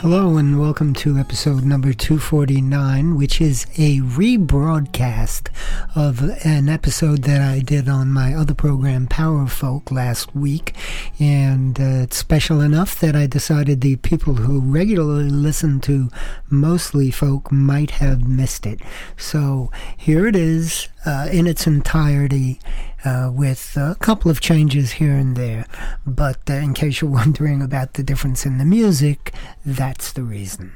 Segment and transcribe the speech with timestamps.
[0.00, 5.48] Hello and welcome to episode number 249, which is a rebroadcast
[5.94, 10.74] of an episode that I did on my other program, Power Folk, last week.
[11.18, 16.08] And uh, it's special enough that I decided the people who regularly listen to
[16.48, 18.80] Mostly Folk might have missed it.
[19.18, 22.58] So here it is uh, in its entirety
[23.04, 25.66] uh, with a couple of changes here and there.
[26.06, 29.32] But uh, in case you're wondering about the difference in the music,
[29.64, 30.72] that's the reason.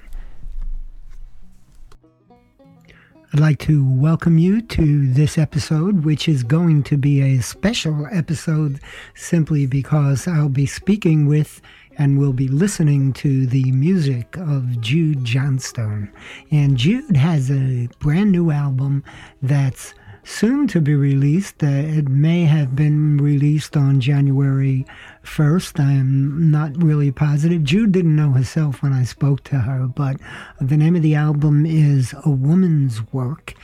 [3.33, 8.07] I'd like to welcome you to this episode, which is going to be a special
[8.13, 8.79] episode
[9.17, 11.61] simply because I'll be speaking with
[11.99, 16.13] and we'll be listening to the music of Jude Johnstone.
[16.53, 19.03] And Jude has a brand new album
[19.43, 21.63] that's soon to be released.
[21.63, 24.87] Uh, it may have been released on January
[25.23, 25.81] 1st.
[25.81, 27.63] I'm not really positive.
[27.63, 30.17] Jude didn't know herself when I spoke to her, but
[30.61, 33.55] the name of the album is A Woman's Work.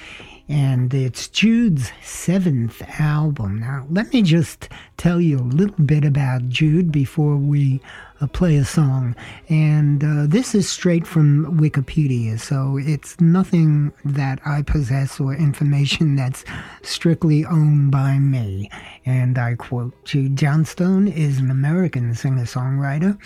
[0.49, 3.61] And it's Jude's seventh album.
[3.61, 7.81] Now, let me just tell you a little bit about Jude before we
[8.21, 9.15] uh, play a song.
[9.49, 16.17] And uh, this is straight from Wikipedia, so it's nothing that I possess or information
[16.21, 16.45] that's
[16.83, 18.71] strictly owned by me.
[19.07, 23.19] And I quote Jude Johnstone is an American singer songwriter.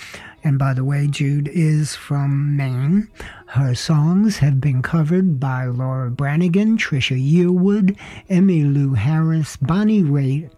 [0.44, 3.08] And by the way, Jude is from Maine.
[3.46, 7.96] Her songs have been covered by Laura Branigan, Trisha Yearwood,
[8.28, 10.50] Emmylou Harris, Bonnie Raitt,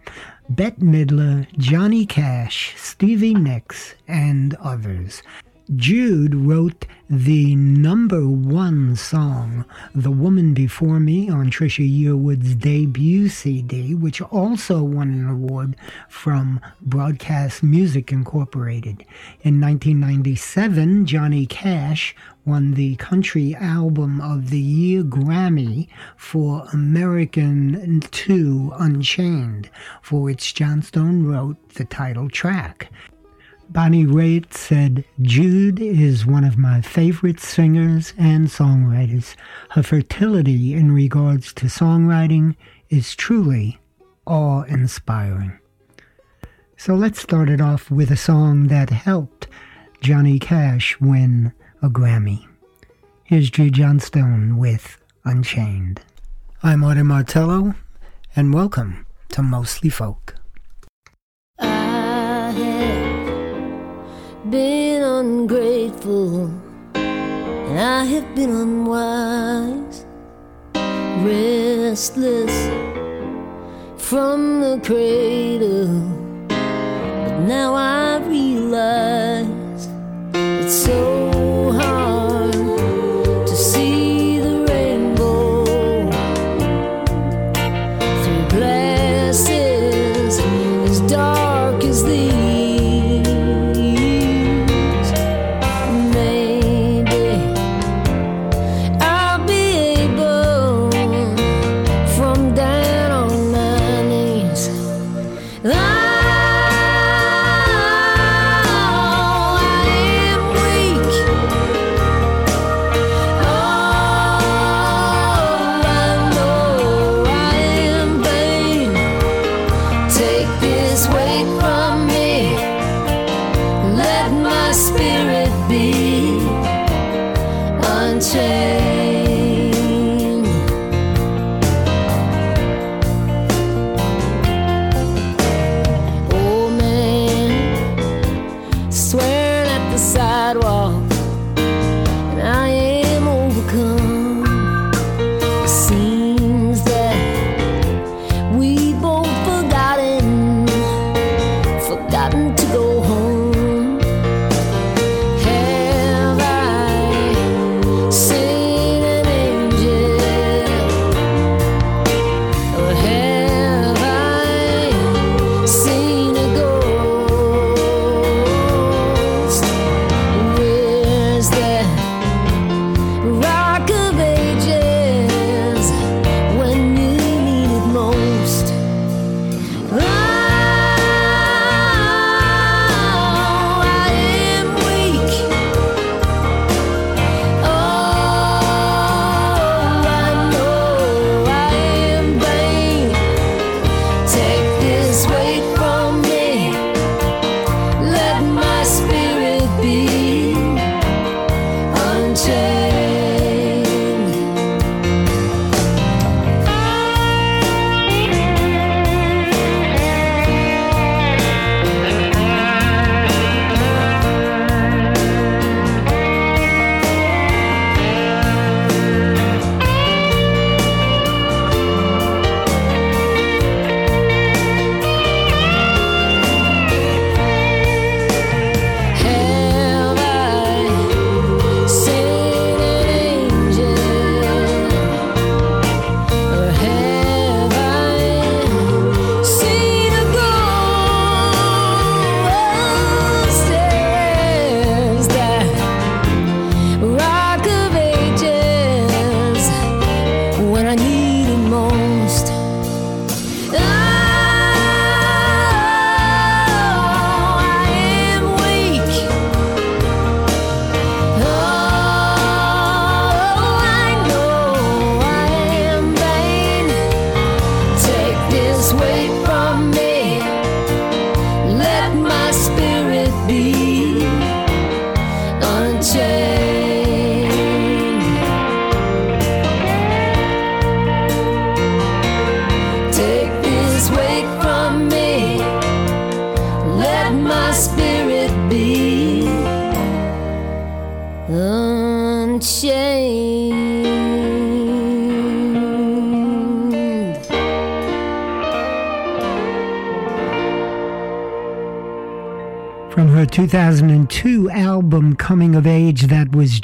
[0.49, 5.23] Bette Midler, Johnny Cash, Stevie Nicks, and others.
[5.75, 13.93] Jude wrote the number one song, The Woman Before Me, on Trisha Yearwood's debut CD,
[13.93, 15.75] which also won an award
[16.09, 19.05] from Broadcast Music Incorporated.
[19.43, 22.15] In 1997, Johnny Cash
[22.47, 29.69] won the Country Album of the Year Grammy for American 2 Unchained,
[30.01, 32.91] for which Johnstone wrote the title track.
[33.69, 39.35] Bonnie Raitt said, Jude is one of my favorite singers and songwriters.
[39.71, 42.55] Her fertility in regards to songwriting
[42.89, 43.81] is truly
[44.25, 45.59] awe inspiring.
[46.77, 49.49] So let's start it off with a song that helped
[50.01, 52.47] Johnny Cash win a Grammy.
[53.25, 56.01] Here's Jude Johnstone with Unchained.
[56.63, 57.75] I'm Martin Martello,
[58.35, 60.35] and welcome to Mostly Folk.
[61.59, 66.47] I have been ungrateful
[66.95, 70.07] and I have been unwise,
[71.25, 72.55] restless
[73.99, 76.01] from the cradle.
[76.49, 79.46] But now I realize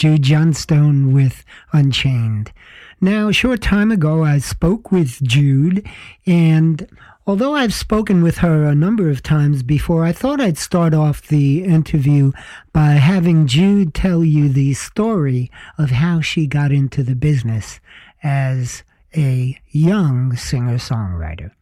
[0.02, 2.52] Jude Johnstone with Unchained.
[3.00, 5.88] Now, a short time ago, I spoke with Jude,
[6.26, 6.88] and
[7.25, 11.28] although I've spoken with her a number of times before, I thought I'd start off
[11.28, 12.32] the interview
[12.72, 17.78] by having Jude tell you the story of how she got into the business
[18.25, 18.82] as
[19.16, 21.52] a young singer songwriter.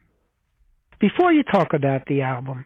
[0.99, 2.65] Before you talk about the album,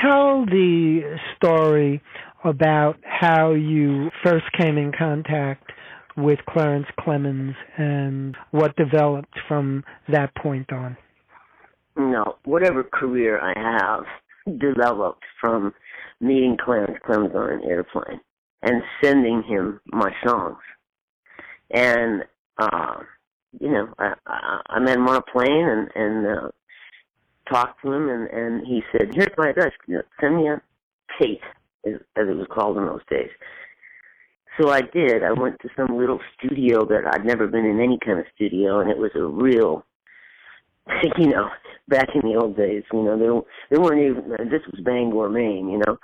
[0.00, 2.02] tell the story
[2.44, 5.70] about how you first came in contact
[6.16, 10.96] with Clarence Clemons and what developed from that point on.
[11.96, 15.72] No, whatever career I have developed from
[16.20, 18.20] meeting Clarence Clemons on an airplane
[18.62, 20.58] and sending him my songs.
[21.70, 22.24] And,
[22.58, 22.96] uh,
[23.58, 26.48] you know, I, I, I met him on a plane and, and, uh,
[27.50, 29.72] talked to him, and and he said, "Here's my address.
[30.20, 30.60] Send me a
[31.20, 31.40] tape,
[31.86, 33.30] as, it was called in those days."
[34.60, 35.22] So I did.
[35.22, 38.80] I went to some little studio that I'd never been in any kind of studio,
[38.80, 39.84] and it was a real,
[41.18, 41.48] you know,
[41.88, 42.82] back in the old days.
[42.92, 43.40] You know, there
[43.70, 44.50] there weren't even.
[44.50, 45.70] This was Bangor, Maine.
[45.70, 45.98] You know.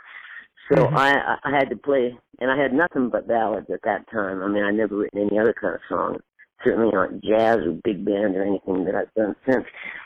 [0.73, 0.97] So mm-hmm.
[0.97, 4.43] I I had to play, and I had nothing but ballads at that time.
[4.43, 6.19] I mean, I'd never written any other kind of song,
[6.65, 9.65] certainly not jazz or big band or anything that I've done since.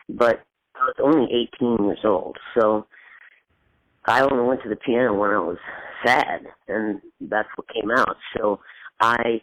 [0.08, 0.42] But
[0.76, 2.86] I was only 18 years old, so
[4.06, 5.58] I only went to the piano when I was
[6.04, 8.16] sad, and that's what came out.
[8.36, 8.60] So
[9.00, 9.40] I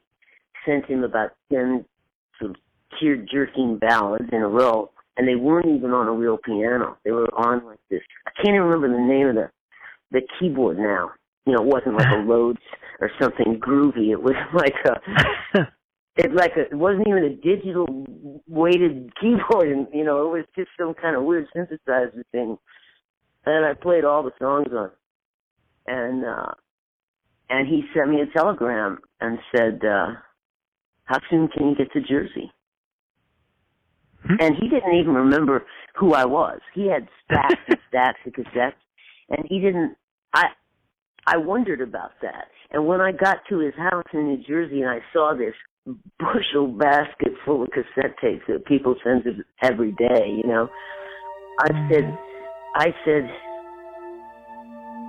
[0.66, 1.86] sent him about 10
[2.40, 2.58] sort of
[3.00, 6.98] tear-jerking ballads in a row, and they weren't even on a real piano.
[7.04, 8.02] They were on like this.
[8.28, 9.50] I can't even remember the name of the
[10.12, 11.12] the keyboard now.
[11.46, 12.60] You know, it wasn't like a Rhodes
[13.00, 14.12] or something groovy.
[14.12, 15.68] It was like a
[16.16, 17.88] it like a, it wasn't even a digital
[18.48, 22.58] weighted keyboard, and you know, it was just some kind of weird synthesizer thing.
[23.46, 24.92] And I played all the songs on,
[25.88, 26.52] and uh,
[27.50, 30.14] and he sent me a telegram and said, uh,
[31.06, 32.52] "How soon can you get to Jersey?"
[34.28, 34.36] Hmm?
[34.40, 35.66] And he didn't even remember
[35.96, 36.60] who I was.
[36.74, 38.74] He had stacks and stacks of cassettes,
[39.30, 39.96] and he didn't.
[40.34, 40.48] I
[41.26, 42.46] I wondered about that.
[42.72, 45.54] And when I got to his house in New Jersey and I saw this
[46.20, 50.70] bushel basket full of cassette tapes that people send us every day, you know.
[51.62, 52.18] I said,
[52.76, 53.30] I said,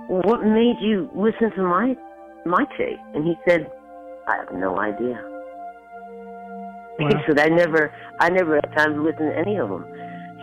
[0.07, 1.95] what made you listen to my
[2.45, 2.99] my tape?
[3.13, 3.71] And he said,
[4.27, 5.23] I have no idea.
[6.99, 7.07] Wow.
[7.07, 9.85] He said, I never, I never had time to listen to any of them.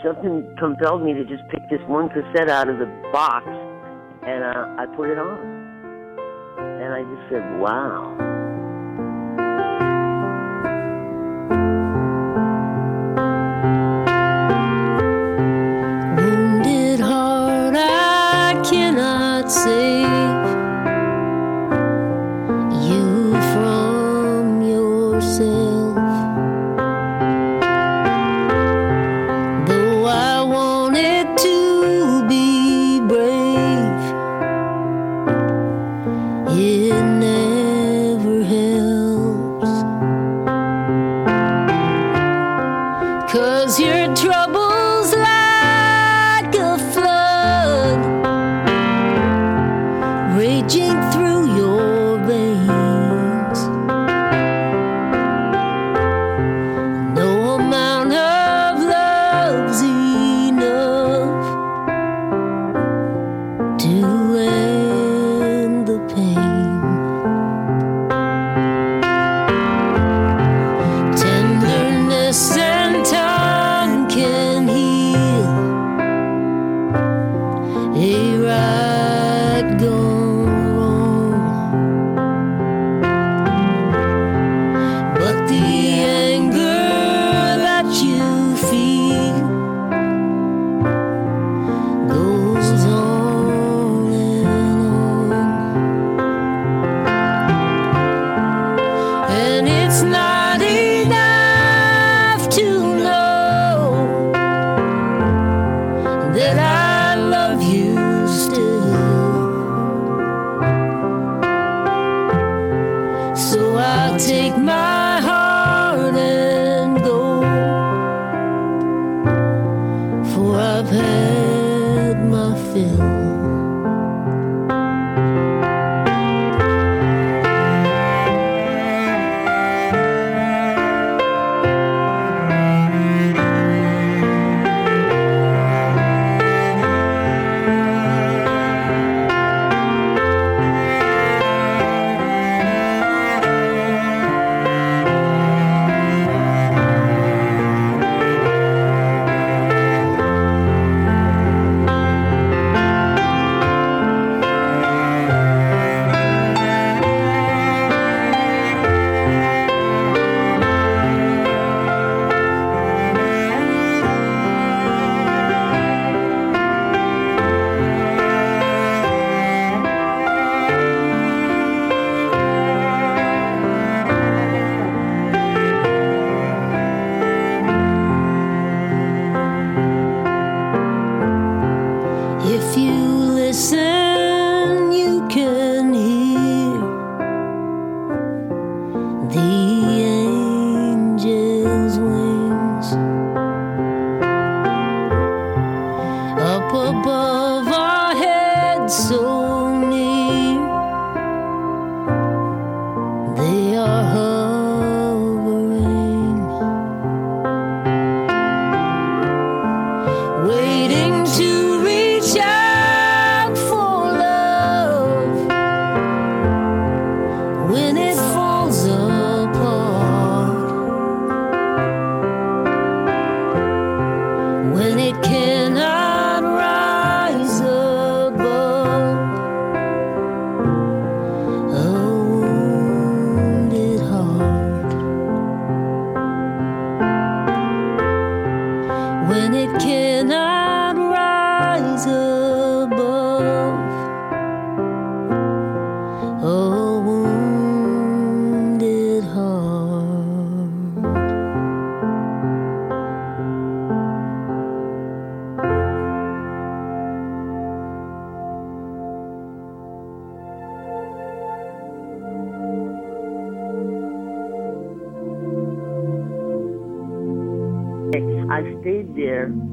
[0.02, 4.82] Something compelled me to just pick this one cassette out of the box, and uh,
[4.82, 5.38] I put it on.
[6.80, 8.27] And I just said, wow.
[19.48, 19.87] Can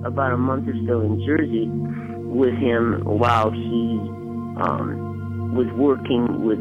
[0.06, 4.00] about a month or so in Jersey with him while he
[4.62, 6.60] um, was working with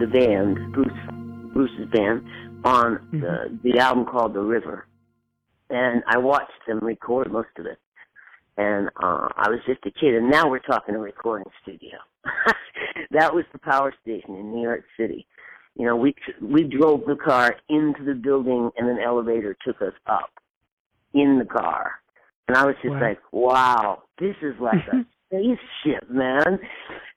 [0.00, 0.88] the band, Bruce
[1.52, 2.22] Bruce's band,
[2.64, 3.20] on mm-hmm.
[3.20, 4.86] the the album called The River,
[5.70, 7.78] and I watched them record most of it.
[8.56, 11.98] And uh, I was just a kid, and now we're talking a recording studio.
[13.10, 15.26] that was the power station in New York City.
[15.76, 19.94] You know, we we drove the car into the building, and an elevator took us
[20.06, 20.30] up
[21.14, 21.94] in the car,
[22.48, 23.00] and I was just wow.
[23.00, 26.58] like, "Wow, this is like a spaceship, man!"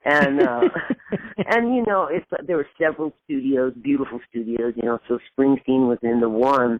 [0.05, 0.61] And uh,
[1.37, 4.73] and you know, it's there were several studios, beautiful studios.
[4.75, 6.79] You know, so Springsteen was in the one,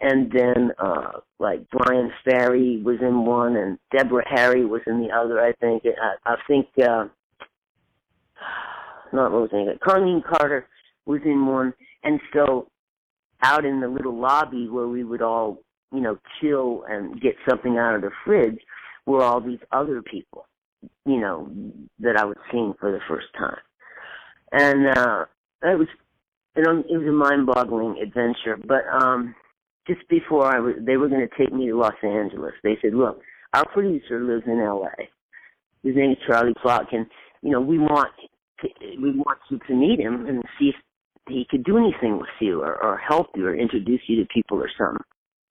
[0.00, 5.10] and then uh like Bryan Ferry was in one, and Deborah Harry was in the
[5.10, 5.40] other.
[5.40, 5.84] I think.
[5.86, 6.66] I, I think.
[6.80, 7.06] uh
[9.12, 9.80] not what was it?
[9.80, 10.66] Carlene Carter
[11.06, 11.72] was in one,
[12.04, 12.68] and so
[13.42, 15.58] out in the little lobby where we would all,
[15.92, 18.58] you know, chill and get something out of the fridge,
[19.06, 20.46] were all these other people,
[21.06, 21.50] you know,
[22.00, 23.56] that I was seeing for the first time,
[24.52, 25.24] and uh,
[25.62, 25.88] it was,
[26.56, 28.56] it was a mind-boggling adventure.
[28.56, 29.34] But um,
[29.86, 32.52] just before I was, they were going to take me to Los Angeles.
[32.62, 33.20] They said, "Look,
[33.54, 35.08] our producer lives in L.A.
[35.82, 37.06] His name is Charlie Plotkin.
[37.42, 38.10] You know, we want
[38.60, 38.68] to,
[39.00, 40.74] we want you to meet him and see if
[41.28, 44.58] he could do anything with you or, or help you or introduce you to people
[44.58, 45.04] or something.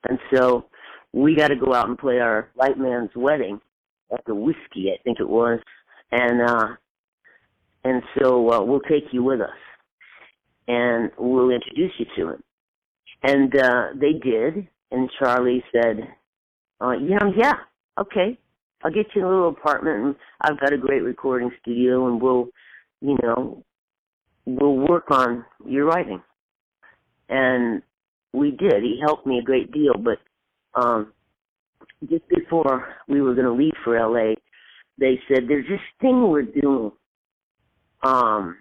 [0.07, 0.65] And so
[1.13, 3.59] we got to go out and play our white man's wedding
[4.11, 5.59] at the whiskey, I think it was,
[6.11, 6.67] and uh,
[7.83, 9.49] and so uh, we'll take you with us,
[10.67, 12.43] and we'll introduce you to him.
[13.23, 16.07] And uh, they did, and Charlie said,
[16.79, 17.53] uh, "Yeah, yeah,
[17.99, 18.37] okay,
[18.83, 22.49] I'll get you a little apartment, and I've got a great recording studio, and we'll,
[23.01, 23.63] you know,
[24.45, 26.21] we'll work on your writing.
[27.29, 27.81] And
[28.33, 28.83] we did.
[28.83, 30.19] He helped me a great deal, but
[30.79, 31.13] um
[32.09, 34.35] just before we were gonna leave for LA,
[34.99, 36.91] they said there's this thing we're doing.
[38.03, 38.57] Um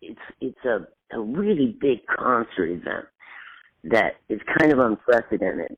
[0.00, 3.06] it's it's a, a really big concert event
[3.84, 5.76] that is kind of unprecedented.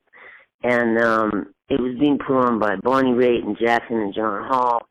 [0.63, 4.87] And um it was being put on by Bonnie Raitt and Jackson and John Hall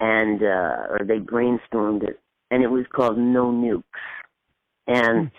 [0.00, 3.82] and uh or they brainstormed it and it was called No Nukes.
[4.88, 5.30] And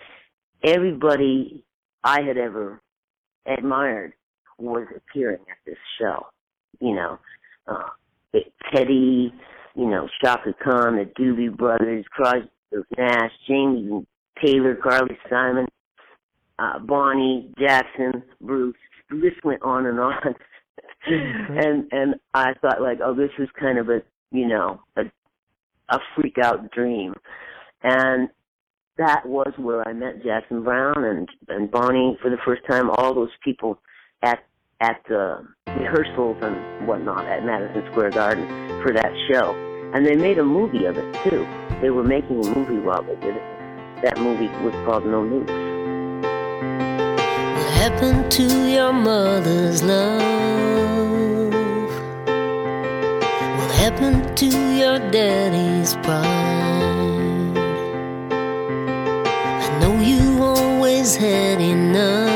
[0.64, 1.64] everybody
[2.04, 2.80] I had ever
[3.46, 4.12] admired
[4.58, 6.26] was appearing at this show.
[6.80, 7.18] You know,
[7.66, 7.88] uh,
[8.72, 9.32] Teddy,
[9.74, 12.48] you know, Chaka Khan, the Doobie Brothers, Crosby,
[12.96, 14.06] Nash, James
[14.44, 15.66] Taylor, Carly Simon,
[16.58, 18.76] uh, Bonnie, Jackson, Bruce.
[19.10, 20.34] The list went on and on.
[21.06, 25.02] and and I thought like, oh, this is kind of a you know a
[25.88, 27.14] a freak out dream.
[27.82, 28.28] And
[28.98, 32.90] that was where I met Jackson Browne and and Bonnie for the first time.
[32.90, 33.80] All those people
[34.22, 34.40] at
[34.80, 38.46] at the rehearsals and whatnot at Madison Square Garden
[38.82, 39.54] for that show,
[39.94, 41.46] and they made a movie of it too.
[41.80, 43.42] They were making a movie while they did it.
[44.02, 45.48] That movie was called No Nukes.
[47.56, 51.52] What happened to your mother's love?
[53.58, 56.47] What happened to your daddy's pride?
[61.16, 62.28] Had enough.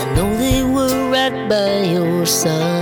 [0.00, 2.77] I know they were right by your side.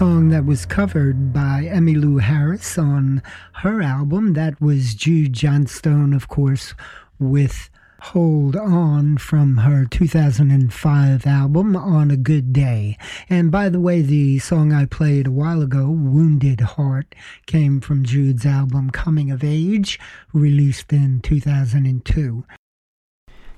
[0.00, 3.22] Song that was covered by Emmylou Harris on
[3.56, 4.32] her album.
[4.32, 6.72] That was Jude Johnstone, of course,
[7.18, 7.68] with
[8.00, 12.96] Hold On from her 2005 album On a Good Day.
[13.28, 18.02] And by the way, the song I played a while ago, Wounded Heart, came from
[18.02, 20.00] Jude's album Coming of Age,
[20.32, 22.46] released in 2002.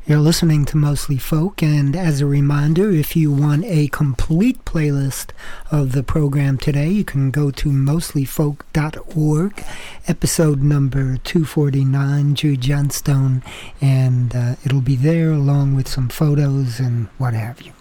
[0.04, 5.30] You're listening to Mostly Folk, and as a reminder, if you want a complete playlist
[5.70, 9.64] of the program today, you can go to mostlyfolk.org,
[10.08, 13.44] episode number 249, Jude Johnstone,
[13.80, 17.72] and uh, it'll be there along with some photos and what have you.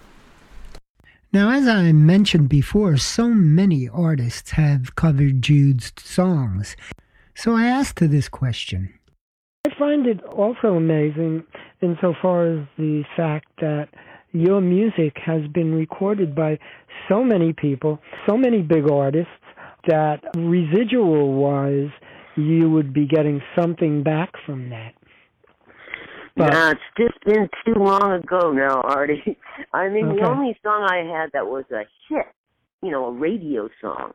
[1.34, 6.76] Now, as I mentioned before, so many artists have covered Jude's songs.
[7.34, 8.94] So I asked her this question.
[9.66, 11.46] I find it also amazing
[11.82, 13.88] insofar as the fact that
[14.32, 16.58] your music has been recorded by
[17.10, 19.32] so many people, so many big artists,
[19.88, 21.90] that residual wise,
[22.38, 24.94] you would be getting something back from that.
[26.36, 29.38] But- nah, it's just been too long ago now, Artie.
[29.74, 30.22] I mean, Okay.
[30.22, 32.26] the only song I had that was a hit,
[32.82, 34.14] you know, a radio song,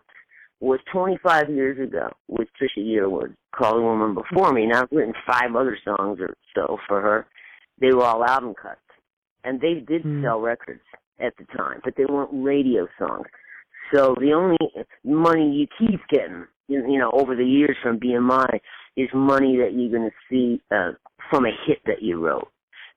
[0.60, 4.66] was 25 years ago with Trisha Yearwood, called The Woman Before Me.
[4.66, 7.26] Now, I've written five other songs or so for her.
[7.80, 8.80] They were all album cuts.
[9.44, 10.22] And they did Hmm.
[10.22, 10.82] sell records
[11.20, 13.26] at the time, but they weren't radio songs.
[13.94, 14.56] So the only
[15.04, 18.60] money you keep getting, you you know, over the years from BMI
[18.96, 20.92] is money that you're going to see uh,
[21.30, 22.48] from a hit that you wrote.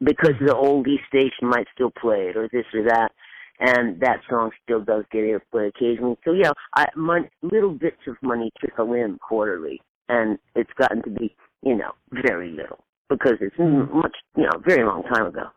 [0.01, 3.11] Because the oldie station might still play it or this or that,
[3.59, 6.17] and that song still does get airplay occasionally.
[6.23, 11.09] So yeah, I, my little bits of money trickle in quarterly, and it's gotten to
[11.09, 15.47] be, you know, very little because it's much, you know, very long time ago.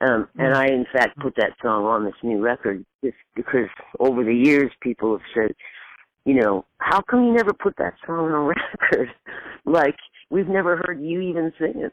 [0.00, 4.24] Um, and I, in fact, put that song on this new record just because over
[4.24, 5.54] the years people have said,
[6.24, 8.40] you know, how come you never put that song on a
[8.90, 9.08] record?
[9.64, 9.96] like,
[10.30, 11.92] we've never heard you even sing it.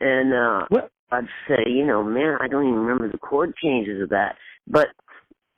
[0.00, 4.02] And, uh, Well- I'd say, you know, man, I don't even remember the chord changes
[4.02, 4.36] of that.
[4.66, 4.88] But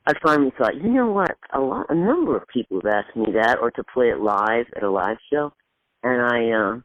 [0.05, 1.35] I finally thought, you know what?
[1.53, 4.65] A lot, a number of people have asked me that, or to play it live
[4.75, 5.51] at a live show,
[6.03, 6.79] and I, uh,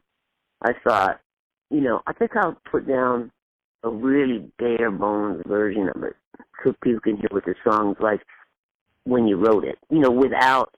[0.63, 1.19] I thought,
[1.69, 3.31] you know, I think I'll put down
[3.83, 6.15] a really bare bones version of it,
[6.63, 8.21] so people can hear what the song's like
[9.03, 9.77] when you wrote it.
[9.89, 10.73] You know, without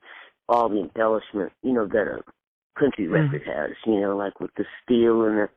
[0.50, 3.12] all the embellishment, you know, that a country mm.
[3.12, 3.72] record has.
[3.86, 5.50] You know, like with the steel and the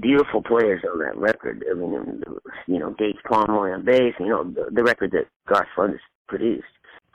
[0.00, 1.64] beautiful players on that record.
[1.70, 2.22] I mean,
[2.66, 4.14] you know, Dave Pomeroy on bass.
[4.18, 6.64] You know, the, the record that Garth Fundis produced.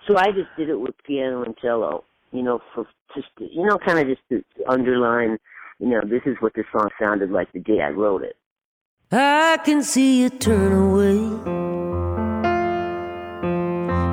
[0.08, 2.04] So I just did it with piano and cello.
[2.32, 5.38] You know, for just to- you know, kind of just to underline.
[5.82, 8.36] You know, this is what this song sounded like the day I wrote it.
[9.12, 11.17] I can see you turn away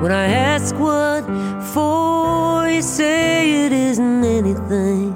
[0.01, 1.25] when I ask what
[1.73, 2.67] for.
[2.67, 5.13] You say it isn't anything.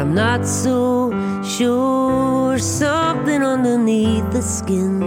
[0.00, 1.12] I'm not so
[1.44, 4.98] sure something underneath the skin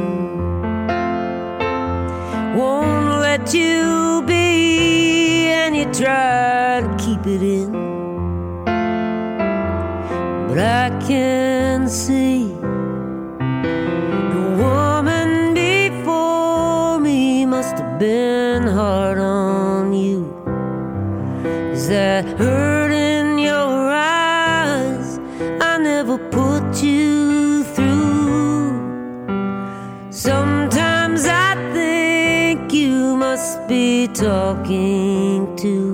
[2.55, 7.82] won't let you be, and you try to keep it in.
[10.53, 12.45] But I can see
[14.35, 20.31] the woman before me must have been hard on you.
[21.71, 25.19] Is that hurt in your eyes?
[25.59, 28.77] I never put you through.
[30.11, 35.92] Sometimes I think you must be talking to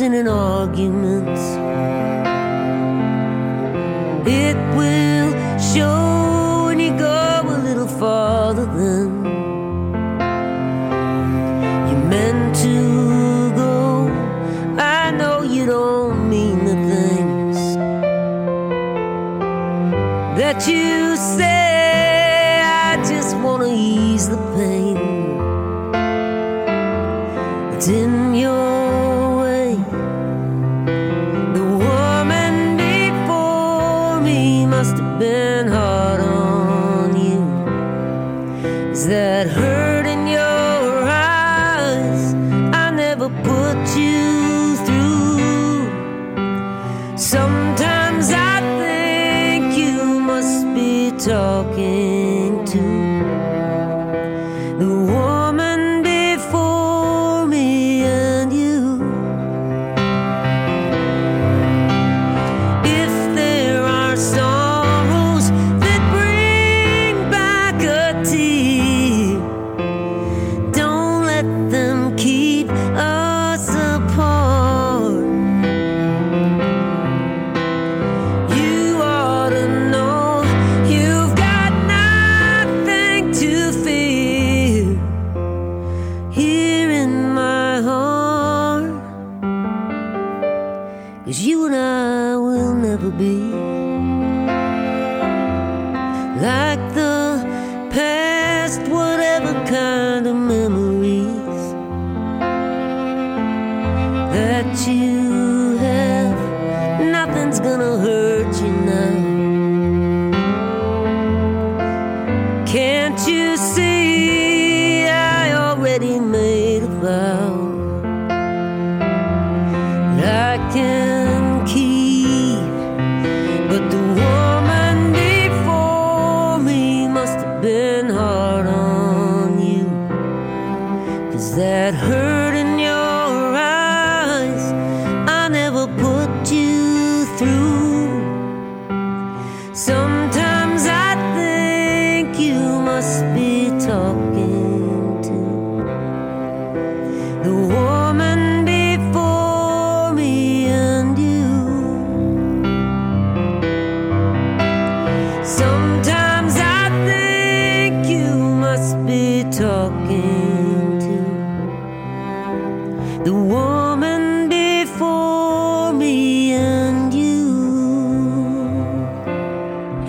[0.00, 2.21] in an argument.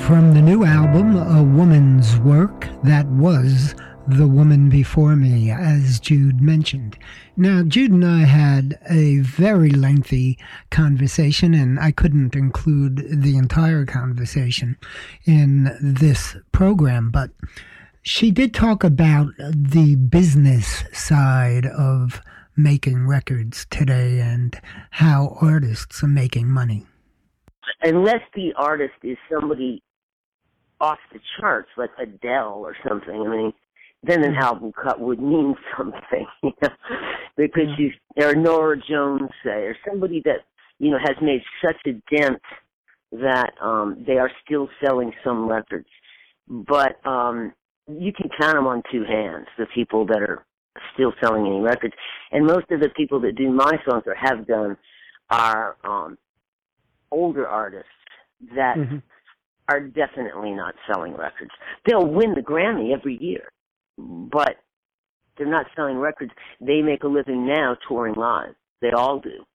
[0.08, 3.74] From the new album, A Woman's Work, that was
[4.06, 6.98] The Woman Before Me, as Jude mentioned.
[7.38, 10.38] Now, Jude and I had a very lengthy
[10.72, 14.78] conversation, and I couldn't include the entire conversation
[15.26, 17.30] in this program, but
[18.02, 22.22] she did talk about the business side of
[22.58, 24.60] making records today and
[24.92, 26.86] how artists are making money.
[27.82, 29.82] Unless the artist is somebody
[30.84, 33.54] off the charts, like Adele or something, I mean,
[34.04, 36.70] then an album cut would mean something, you know,
[37.38, 40.40] because you or Norah Jones say, or somebody that
[40.80, 42.42] you know has made such a dent
[43.14, 45.88] that um they are still selling some records,
[46.50, 47.54] but um
[47.88, 49.48] you can count them on two hands.
[49.58, 50.46] The people that are
[50.94, 51.94] still selling any records,
[52.34, 54.76] and most of the people that do my songs or have done
[55.30, 56.18] are um
[57.10, 57.90] older artists
[58.56, 59.02] that Mhm.
[59.70, 61.52] Are definitely not selling records.
[61.86, 63.50] They'll win the Grammy every year,
[63.98, 64.58] but
[65.38, 66.32] they're not selling records.
[66.60, 68.56] They make a living now touring live.
[68.82, 69.46] They all do.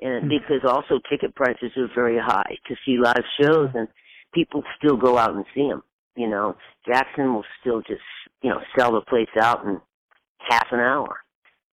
[0.00, 0.28] And Hmm.
[0.28, 3.88] because also ticket prices are very high to see live shows and
[4.32, 5.82] people still go out and see them.
[6.16, 8.02] You know, Jackson will still just,
[8.42, 9.80] you know, sell the place out in
[10.48, 11.20] half an hour.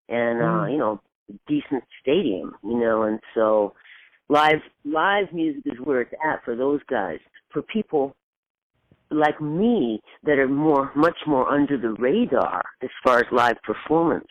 [0.07, 0.71] And, uh, Hmm.
[0.71, 1.01] you know,
[1.47, 3.73] decent stadium, you know, and so
[4.29, 7.19] live live music is where it's at for those guys.
[7.55, 8.13] For people
[9.09, 14.27] like me that are more much more under the radar as far as live performance,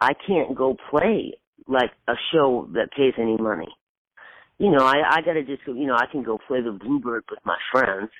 [0.00, 1.32] I can't go play
[1.66, 3.66] like a show that pays any money.
[4.58, 7.40] You know, I I gotta just you know, I can go play the Bluebird with
[7.44, 8.10] my friends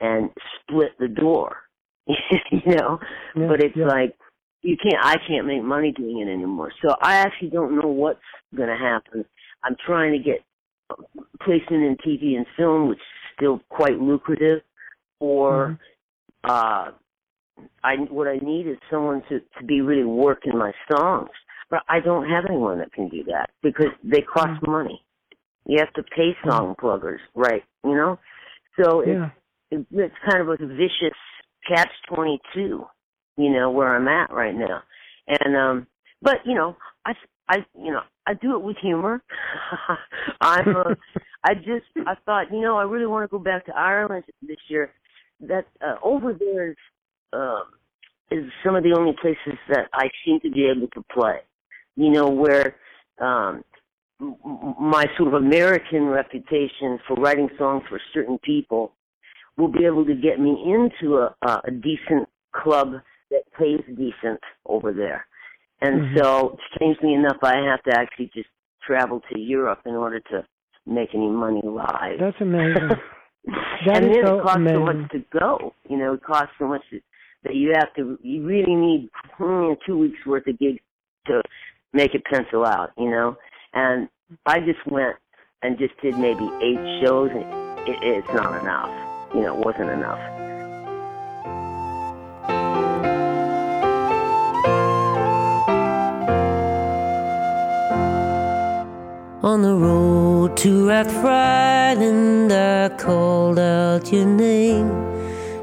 [0.00, 0.28] and
[0.60, 1.56] split the door.
[2.06, 2.98] you know?
[3.34, 3.86] Yeah, but it's yeah.
[3.86, 4.14] like
[4.60, 6.72] you can't I can't make money doing it anymore.
[6.84, 8.20] So I actually don't know what's
[8.54, 9.24] gonna happen.
[9.64, 10.44] I'm trying to get
[10.90, 10.96] uh,
[11.42, 12.98] placement in TV and film, which
[13.42, 14.60] still quite lucrative,
[15.20, 15.78] or
[16.44, 16.90] uh
[17.84, 21.30] I what I need is someone to to be really working my songs.
[21.70, 25.02] But I don't have anyone that can do that because they cost money.
[25.66, 27.62] You have to pay song pluggers, right?
[27.84, 28.18] You know,
[28.80, 29.30] so it's Yeah.
[29.70, 31.18] it, it's kind of a vicious
[31.68, 32.86] catch twenty two,
[33.36, 34.82] you know, where I'm at right now.
[35.28, 35.86] And um
[36.20, 36.76] but you know,
[37.06, 37.12] I
[37.48, 39.22] I you know, I do it with humor.
[40.40, 40.94] I'm uh,
[41.44, 44.58] I just I thought, you know, I really want to go back to Ireland this
[44.68, 44.92] year.
[45.40, 46.76] That uh, over there is
[47.32, 47.64] um
[48.30, 51.38] is some of the only places that I seem to be able to play.
[51.96, 52.76] You know, where
[53.20, 53.64] um
[54.80, 58.92] my sort of American reputation for writing songs for certain people
[59.56, 62.92] will be able to get me into a, a decent club
[63.30, 65.26] that pays decent over there.
[65.82, 66.16] And mm-hmm.
[66.18, 68.48] so, strangely enough, I have to actually just
[68.86, 70.46] travel to Europe in order to
[70.86, 72.18] make any money live.
[72.20, 72.90] That's amazing.
[73.44, 74.76] That and then so it costs amazing.
[74.76, 75.74] so much to go.
[75.90, 76.82] You know, it costs so much
[77.42, 78.16] that you have to.
[78.22, 80.78] You really need hmm, two weeks worth of gigs
[81.26, 81.42] to
[81.92, 82.90] make it pencil out.
[82.96, 83.36] You know,
[83.74, 84.08] and
[84.46, 85.16] I just went
[85.62, 87.42] and just did maybe eight shows, and
[87.88, 89.34] it, it's not enough.
[89.34, 90.51] You know, it wasn't enough.
[99.44, 104.88] On the road to Rathfriland, I called out your name,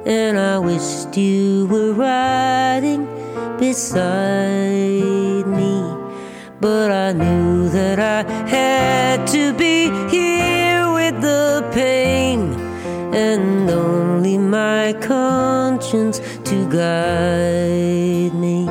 [0.06, 3.06] and I wished you were riding
[3.58, 5.82] beside me.
[6.60, 12.52] But I knew that I had to be here with the pain,
[13.16, 18.66] and only my conscience to guide me.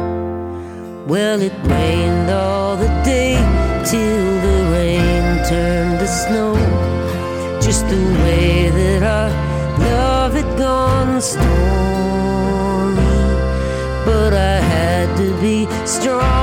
[1.07, 3.37] Well, it rained all the day
[3.87, 4.38] till
[5.49, 6.55] turned to snow.
[7.61, 9.31] Just the way that our
[9.79, 13.01] love had gone stormy.
[14.05, 16.38] But I had to be strong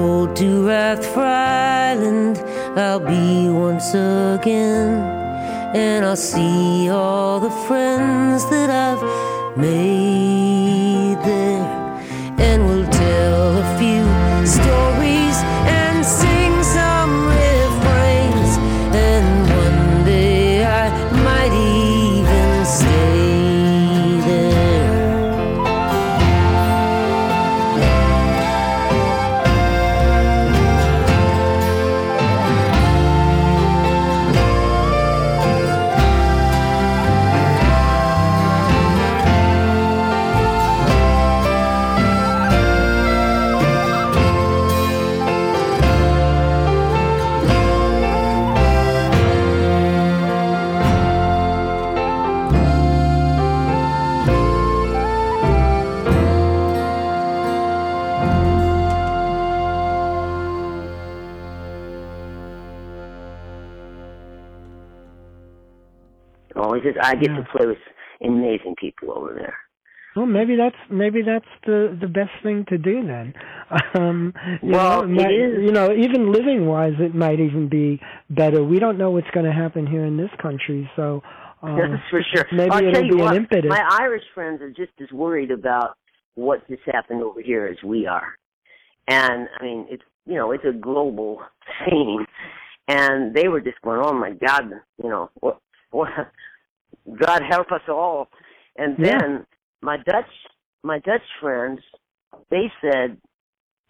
[0.00, 2.36] road to Rathfriland,
[2.76, 4.90] I'll be once again,
[5.74, 9.02] and I'll see all the friends that I've
[9.56, 11.59] made there,
[66.92, 67.36] Just, I get Yeah.
[67.38, 67.78] to play with
[68.22, 69.56] amazing people over there.
[70.16, 73.34] Well, maybe that's maybe that's the the best thing to do then.
[73.94, 75.62] Um, you Well, know, it might- is.
[75.64, 78.64] You know, even living wise, it might even be better.
[78.64, 81.22] We don't know what's going to happen here in this country, so
[81.62, 82.46] um, That's for sure.
[82.52, 83.68] maybe I'll it'll be what, an impetus.
[83.68, 85.96] My Irish friends are just as worried about
[86.34, 88.34] what just happened over here as we are.
[89.06, 91.42] And I mean, it's you know, it's a global
[91.84, 92.26] scene,
[92.88, 94.64] and they were just going, "Oh my God,
[95.02, 95.58] you know, what,
[95.92, 96.08] what,
[97.06, 98.28] God help us all."
[98.76, 99.18] And Yeah.
[99.18, 99.46] then
[99.82, 100.30] my Dutch
[100.82, 101.80] my Dutch friends,
[102.50, 103.18] they said,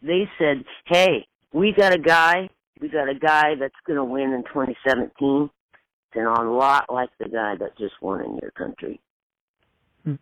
[0.02, 2.48] they said, hey, we got a guy,
[2.80, 5.50] we got a guy that's going to win in 2017.
[6.12, 9.00] And a lot like the guy that just won in your country.
[10.04, 10.16] Hmm.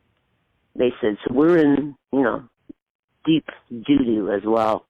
[0.77, 2.43] They said, so we're in, you know,
[3.25, 4.85] deep doo-doo as well.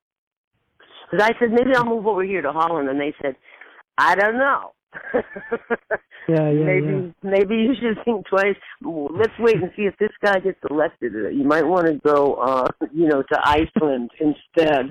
[1.09, 2.89] Because I said, maybe I'll move over here to Holland.
[2.89, 3.37] And they said,
[3.97, 4.73] I don't know.
[6.29, 7.31] yeah, yeah, maybe yeah.
[7.31, 8.57] maybe you should think twice.
[8.83, 11.13] Let's wait and see if this guy gets elected.
[11.13, 14.91] You might want to go, uh, you know, to Iceland instead.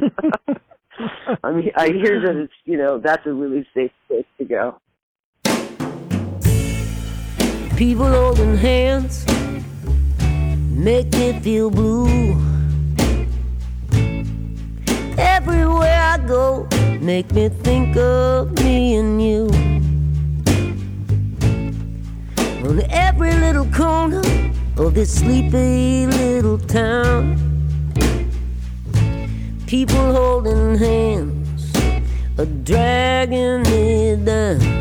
[1.43, 4.79] I mean, I hear that it's you know that's a really safe place to go.
[7.75, 9.25] People holding hands
[10.71, 12.31] make me feel blue.
[15.17, 16.67] Everywhere I go,
[16.99, 19.76] make me think of me and you.
[22.65, 24.21] On every little corner
[24.77, 27.37] of this sleepy little town,
[29.67, 31.71] people holding hands
[32.39, 34.77] are dragging me down.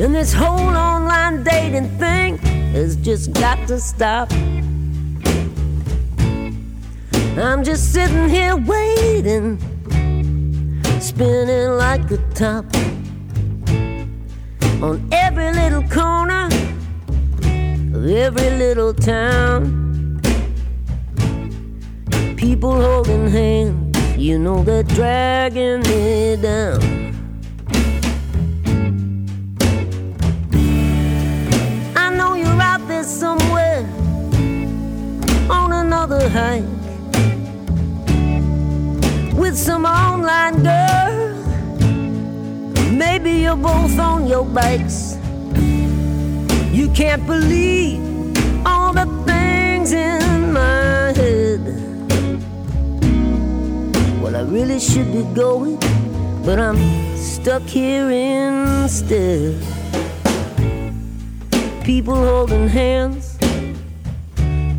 [0.00, 2.38] And this whole online dating thing
[2.72, 4.32] has just got to stop.
[7.36, 9.58] I'm just sitting here waiting,
[11.18, 12.64] spinning like a top
[14.80, 16.46] on every little corner
[17.92, 20.20] of every little town.
[22.36, 26.80] People holding hands, you know they're dragging me down.
[31.96, 33.84] I know you're out there somewhere
[35.50, 36.77] on another hike
[39.48, 41.34] with some online girl.
[42.92, 45.16] Maybe you're both on your bikes.
[46.70, 47.98] You can't believe
[48.66, 51.62] all the things in my head.
[54.20, 55.78] Well, I really should be going,
[56.44, 56.80] but I'm
[57.16, 59.54] stuck here instead.
[61.84, 63.38] People holding hands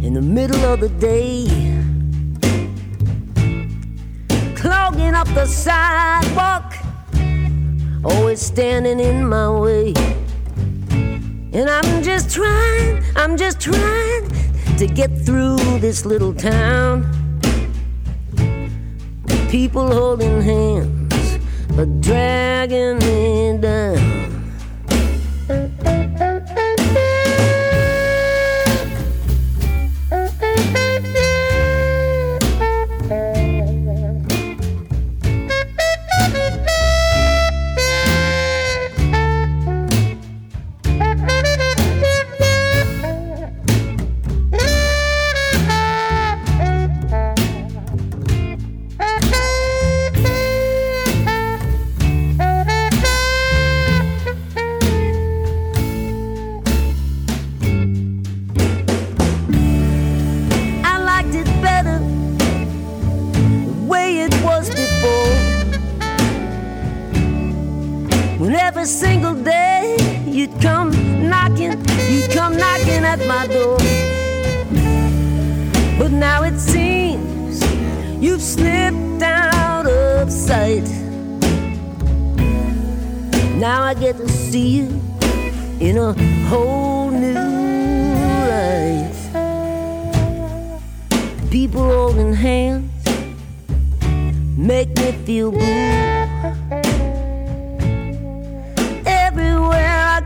[0.05, 1.68] in the middle of the day
[4.89, 6.73] clogging up the sidewalk,
[8.03, 9.93] always standing in my way.
[11.53, 14.27] And I'm just trying, I'm just trying
[14.77, 17.05] to get through this little town.
[19.49, 21.37] People holding hands,
[21.75, 24.18] but dragging me down.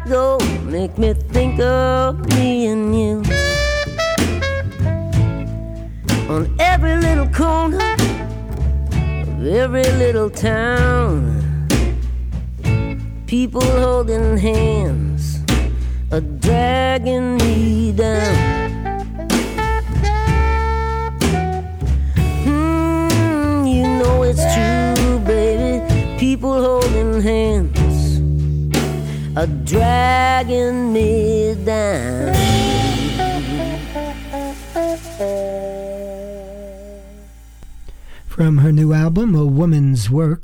[0.07, 3.23] go make me think of me and you.
[6.29, 7.95] On every little corner
[8.87, 11.67] of every little town,
[13.27, 15.39] people holding hands
[16.11, 18.35] are dragging me down.
[22.43, 23.65] Hmm,
[24.23, 25.81] it's true, baby.
[26.17, 27.72] People holding hands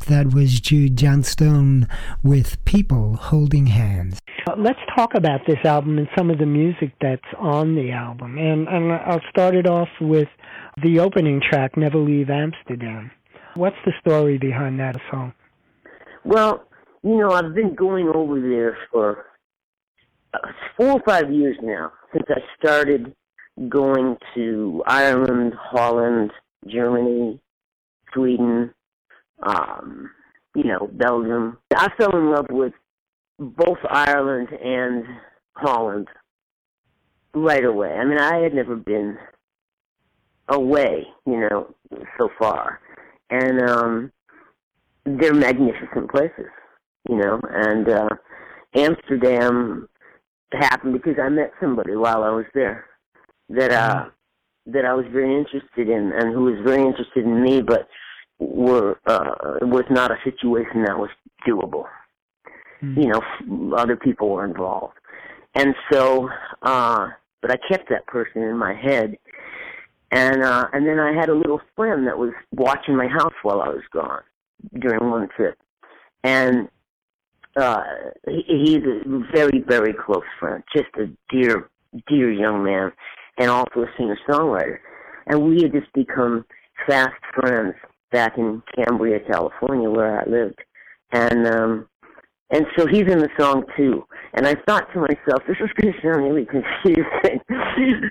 [0.07, 1.87] that was Jude Johnstone
[2.23, 4.17] with People Holding Hands.
[4.47, 8.39] Uh, let's talk about this album and some of the music that's on the album.
[8.39, 10.29] And, and I'll start it off with
[10.81, 13.11] the opening track, Never Leave Amsterdam.
[13.53, 15.33] What's the story behind that song?
[16.25, 16.63] Well,
[17.03, 19.25] you know, I've been going over there for
[20.77, 23.13] four or five years now since I started
[23.67, 26.31] going to Ireland, Holland,
[26.67, 27.39] Germany,
[28.13, 28.73] Sweden,
[29.43, 30.09] um,
[30.55, 31.57] you know, Belgium.
[31.75, 32.73] I fell in love with
[33.39, 35.05] both Ireland and
[35.53, 36.07] Holland
[37.33, 37.91] right away.
[37.91, 39.17] I mean, I had never been
[40.49, 41.73] away, you know,
[42.17, 42.79] so far.
[43.29, 44.11] And um
[45.05, 46.49] they're magnificent places,
[47.07, 48.09] you know, and uh
[48.75, 49.87] Amsterdam
[50.51, 52.85] happened because I met somebody while I was there
[53.49, 54.05] that uh
[54.67, 57.87] that I was very interested in and who was very interested in me but
[58.39, 59.31] were uh
[59.61, 61.09] was not a situation that was
[61.47, 61.85] doable.
[62.81, 63.01] Mm-hmm.
[63.01, 64.93] You know, other people were involved.
[65.55, 66.29] And so
[66.61, 67.07] uh
[67.41, 69.17] but I kept that person in my head.
[70.11, 73.61] And uh and then I had a little friend that was watching my house while
[73.61, 74.21] I was gone
[74.79, 75.57] during one trip.
[76.23, 76.67] And
[77.55, 77.83] uh
[78.27, 81.69] he, he's a very, very close friend, just a dear,
[82.07, 82.91] dear young man
[83.39, 84.77] and also a singer songwriter.
[85.27, 86.45] And we had just become
[86.87, 87.73] fast friends
[88.11, 90.59] back in Cambria, California, where I lived.
[91.11, 91.87] And um
[92.51, 94.05] and so he's in the song too.
[94.33, 97.41] And I thought to myself, this is going to sound really confusing,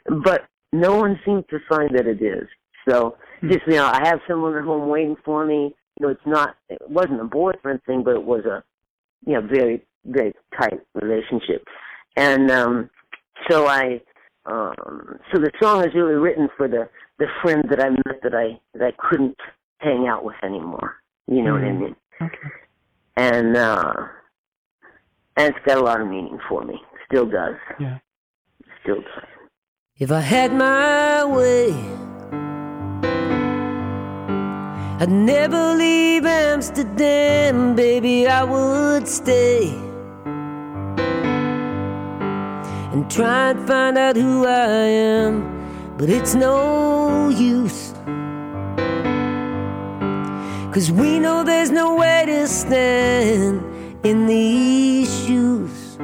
[0.25, 2.49] but no one seems to find that it is.
[2.89, 3.51] So hmm.
[3.51, 5.75] just you know, I have someone at home waiting for me.
[6.01, 8.63] You know, it's not, it wasn't a boyfriend thing, but it was a,
[9.27, 11.65] you know, very very tight relationship.
[12.17, 12.91] And um,
[13.49, 14.01] so I,
[14.47, 16.89] um, so the song is really written for the
[17.19, 19.37] the friend that I met that I that I couldn't
[19.79, 20.97] hang out with anymore.
[21.27, 21.65] You know mm-hmm.
[21.65, 21.83] what I hmm.
[21.83, 21.97] mean?
[22.23, 22.37] Okay.
[23.17, 23.95] And uh
[25.37, 26.81] and it's got a lot of meaning for me.
[27.07, 27.57] Still does.
[27.79, 27.99] Yeah.
[28.83, 29.25] Still does.
[29.99, 31.71] If I had my way,
[35.01, 38.27] I'd never leave Amsterdam, baby.
[38.27, 39.69] I would stay
[42.93, 44.67] and try and find out who I
[45.15, 47.93] am, but it's no use.
[50.75, 53.63] Cause we know there's no way to stand
[54.05, 55.97] in these shoes.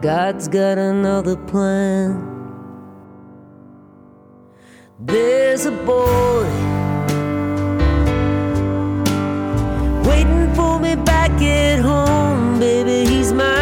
[0.00, 2.35] God's got another plan.
[5.06, 6.42] There's a boy
[10.04, 13.08] waiting for me back at home, baby.
[13.08, 13.55] He's my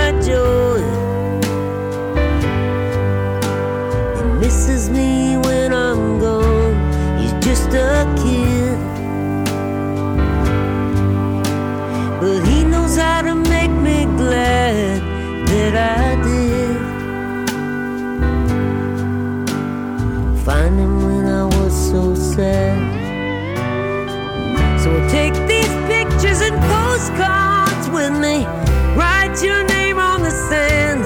[29.35, 31.03] Write your name on the sand.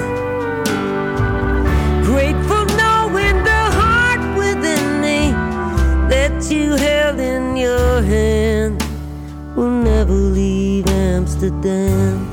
[2.05, 5.31] Grateful knowing the heart within me
[6.11, 8.83] that you held in your hand
[9.57, 12.28] will never leave Amsterdam.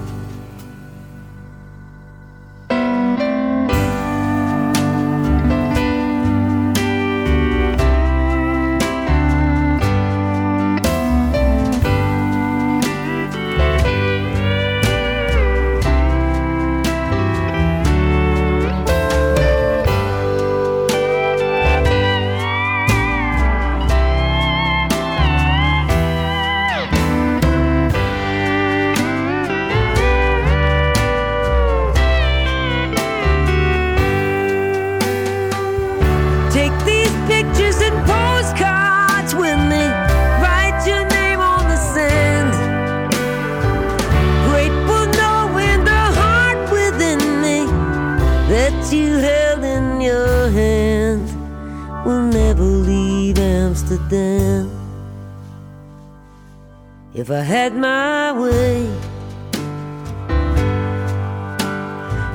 [57.26, 58.88] If I had my way.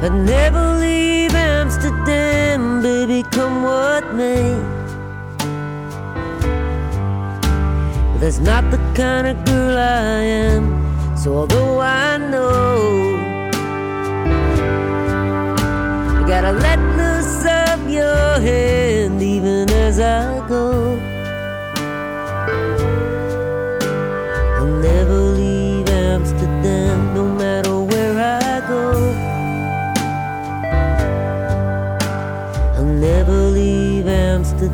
[0.02, 4.50] I'd never leave Amsterdam, baby, come what may.
[8.10, 10.64] But that's not the kind of girl I am,
[11.16, 13.14] so although I know
[16.18, 21.19] I gotta let loose of your hand even as I go.
[34.60, 34.68] You're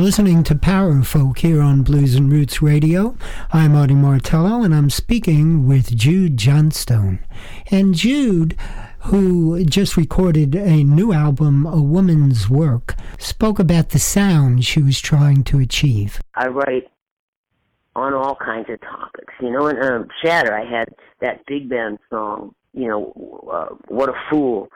[0.00, 3.16] listening to Power Folk here on Blues and Roots Radio.
[3.52, 7.20] I'm Artie Martello, and I'm speaking with Jude Johnstone.
[7.70, 8.56] And Jude,
[9.02, 15.00] who just recorded a new album, A Woman's Work, spoke about the sound she was
[15.00, 16.20] trying to achieve.
[16.34, 16.88] I write
[17.94, 19.34] on all kinds of topics.
[19.40, 20.88] You know, in um, Shatter, I had
[21.20, 23.12] that big band song, you know,
[23.52, 24.68] uh, What a Fool,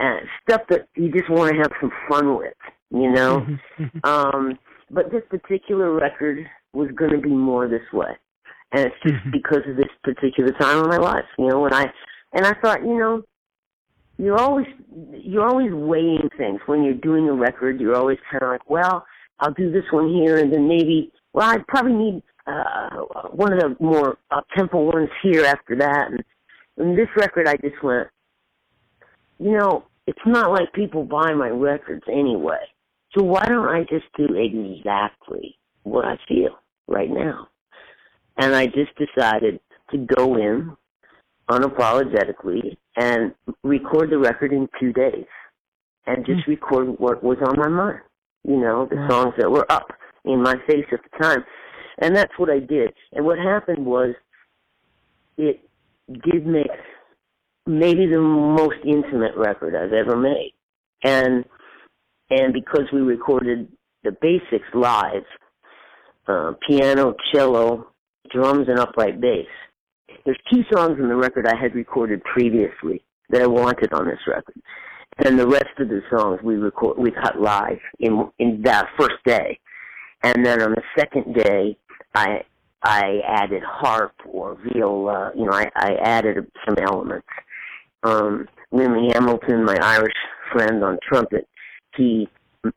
[0.00, 2.54] and stuff that you just want to have some fun with
[2.90, 3.40] you know.
[3.40, 3.98] Mm-hmm, mm-hmm.
[4.04, 4.58] um,
[4.90, 8.16] but this particular record was going to be more this way,
[8.72, 9.30] and it's just mm-hmm.
[9.30, 11.60] because of this particular time in my life, you know.
[11.60, 11.86] When I
[12.32, 13.22] and I thought, you know,
[14.18, 14.66] you're always
[15.12, 17.80] you're always weighing things when you're doing a record.
[17.80, 19.06] You're always kind of like, well,
[19.38, 22.90] I'll do this one here, and then maybe, well, I probably need uh,
[23.30, 26.10] one of the more up tempo ones here after that.
[26.10, 26.24] And,
[26.78, 28.08] and this record, I just went,
[29.38, 32.58] you know, it's not like people buy my records anyway.
[33.16, 36.58] So why don't I just do exactly what I feel
[36.88, 37.46] right now?
[38.36, 39.60] And I just decided
[39.92, 40.76] to go in
[41.48, 43.32] unapologetically and
[43.62, 45.26] record the record in two days
[46.08, 46.48] and just mm.
[46.48, 48.00] record what was on my mind.
[48.42, 49.92] You know, the songs that were up
[50.24, 51.44] in my face at the time.
[51.98, 52.92] And that's what I did.
[53.12, 54.16] And what happened was
[55.36, 55.60] it
[56.24, 56.66] did make
[57.70, 60.52] maybe the most intimate record I've ever made.
[61.02, 61.44] And
[62.30, 63.68] and because we recorded
[64.04, 65.24] the basics live,
[66.28, 67.88] uh, piano, cello,
[68.32, 69.46] drums, and upright bass,
[70.24, 74.20] there's two songs in the record I had recorded previously that I wanted on this
[74.26, 74.60] record,
[75.18, 79.22] and the rest of the songs we record we cut live in in that first
[79.24, 79.58] day,
[80.22, 81.76] and then on the second day
[82.14, 82.42] I
[82.82, 87.26] I added harp or viola, you know, I, I added some elements.
[88.02, 90.14] Um, Linley Hamilton, my Irish
[90.52, 91.46] friend on trumpet,
[91.96, 92.28] he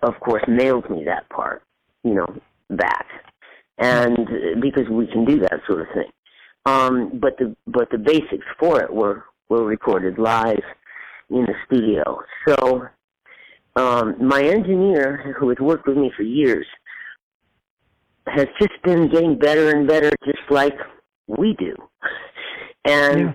[0.02, 1.64] of course mailed me that part,
[2.04, 2.28] you know,
[2.70, 3.06] back,
[3.78, 6.12] and because we can do that sort of thing.
[6.66, 10.64] Um, but the but the basics for it were were recorded live
[11.30, 12.22] in the studio.
[12.48, 12.88] So
[13.76, 16.66] um, my engineer, who has worked with me for years,
[18.28, 20.76] has just been getting better and better, just like
[21.28, 21.76] we do.
[22.86, 23.34] And yeah.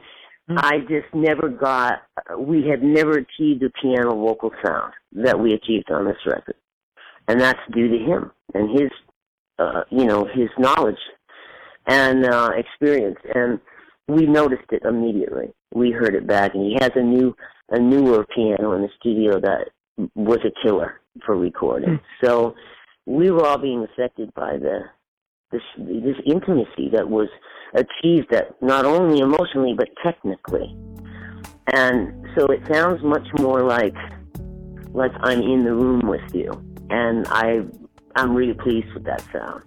[0.48, 0.58] Mm-hmm.
[0.58, 2.02] I just never got,
[2.38, 6.56] we had never achieved the piano vocal sound that we achieved on this record.
[7.26, 8.90] And that's due to him and his,
[9.58, 10.98] uh, you know, his knowledge
[11.86, 13.18] and uh, experience.
[13.34, 13.60] And
[14.06, 15.52] we noticed it immediately.
[15.74, 17.36] We heard it back, and he has a new,
[17.68, 19.68] a newer piano in the studio that
[20.14, 21.90] was a killer for recording.
[21.90, 22.00] Mm.
[22.24, 22.54] So
[23.04, 24.80] we were all being affected by the
[25.50, 27.28] this this intimacy that was
[27.74, 30.76] achieved that not only emotionally but technically.
[31.72, 33.94] And so it sounds much more like
[34.92, 36.50] like I'm in the room with you.
[36.90, 37.60] And I
[38.16, 39.62] I'm really pleased with that sound.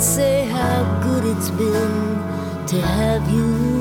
[0.00, 3.75] Say how good it's been to have you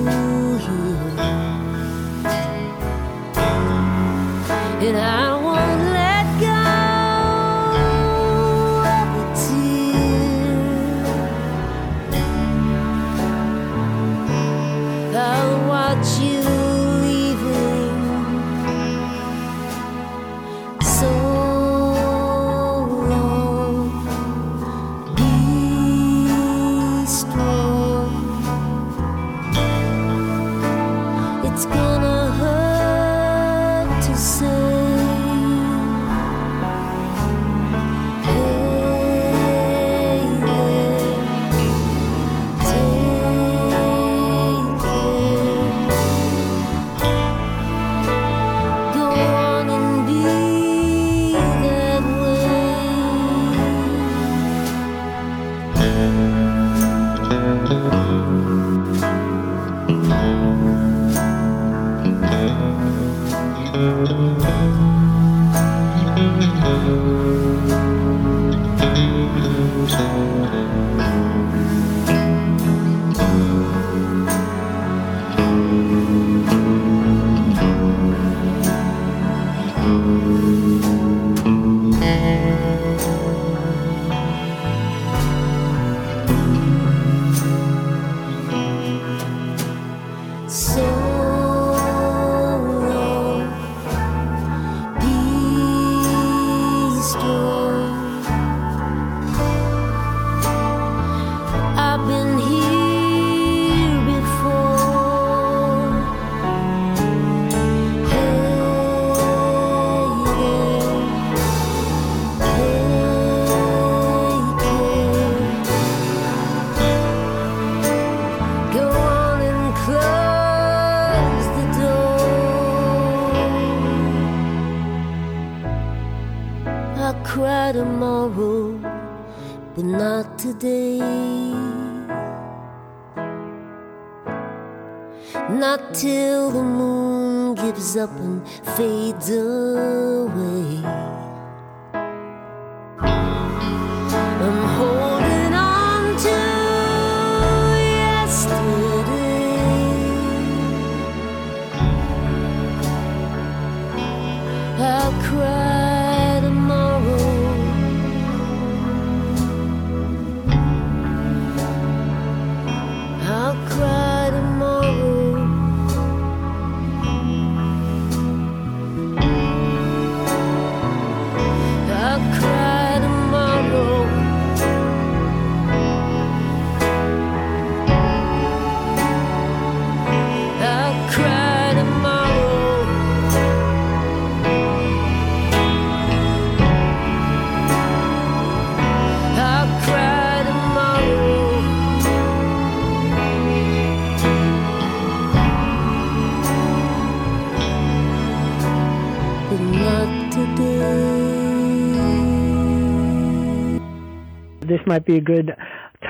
[204.96, 205.54] might be a good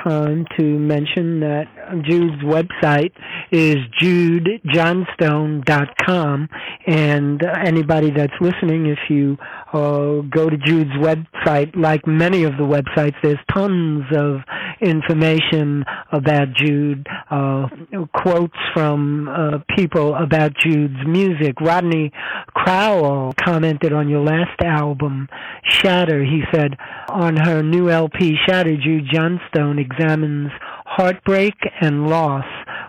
[0.04, 1.66] time to mention that
[2.04, 3.10] Jude's website
[3.50, 6.48] is judejohnstone.com
[6.86, 9.36] and anybody that's listening if you
[9.72, 14.36] uh, go to Jude's website like many of the websites there's tons of
[14.80, 17.66] information about Jude uh,
[18.14, 21.60] quotes from uh, people about Jude's music.
[21.60, 22.12] Rodney
[22.54, 25.28] Crowell commented on your last album
[25.64, 26.24] Shatter.
[26.24, 26.76] He said
[27.08, 30.50] on her new LP Shatter Jude Johnstone examines
[30.84, 32.44] heartbreak and loss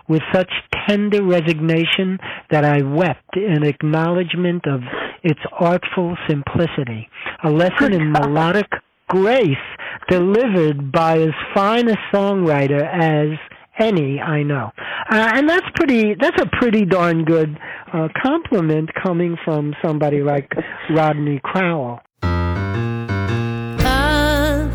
[0.08, 0.50] with such
[0.88, 2.18] tender resignation
[2.50, 4.80] that I wept in acknowledgement of
[5.22, 7.08] its artful simplicity.
[7.44, 8.70] A lesson in melodic
[9.08, 9.56] grace
[10.08, 13.38] delivered by as fine a songwriter as
[13.80, 14.72] any I know,
[15.10, 16.14] uh, and that's pretty.
[16.20, 17.56] That's a pretty darn good
[17.92, 20.52] uh, compliment coming from somebody like
[20.90, 22.00] Rodney Crowell.
[23.80, 24.70] I've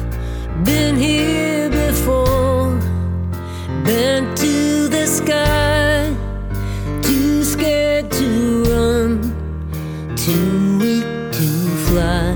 [0.63, 2.79] been here before,
[3.83, 6.15] been to the sky,
[7.01, 11.03] too scared to run, too weak
[11.33, 11.47] to
[11.87, 12.32] fly,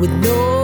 [0.00, 0.59] with no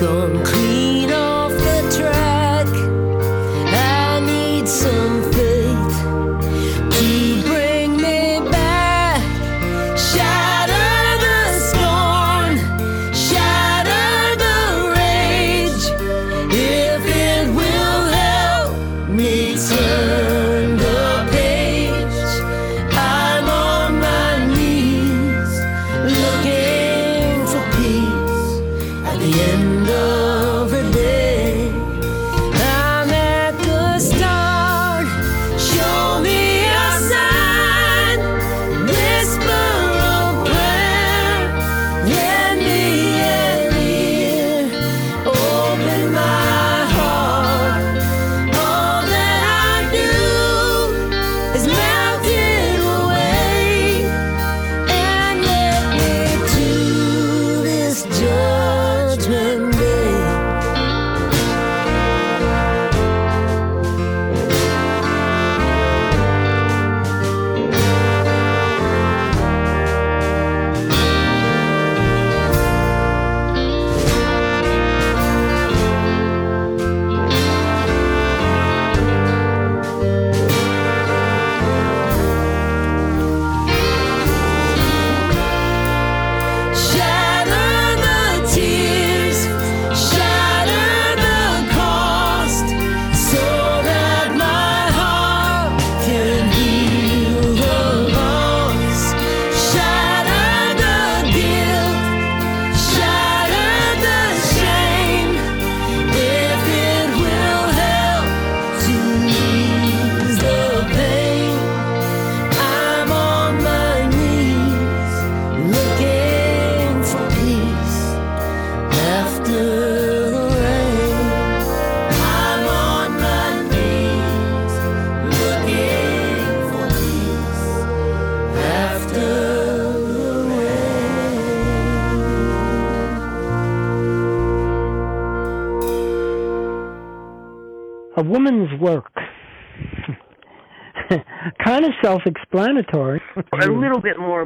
[0.00, 0.39] train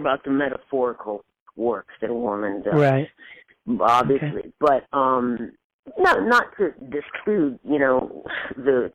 [0.04, 1.24] about the metaphorical
[1.56, 2.74] works that a woman does.
[2.74, 3.08] Right.
[3.80, 5.52] obviously, but um,
[5.98, 8.22] no, not to disclude, you know,
[8.56, 8.92] the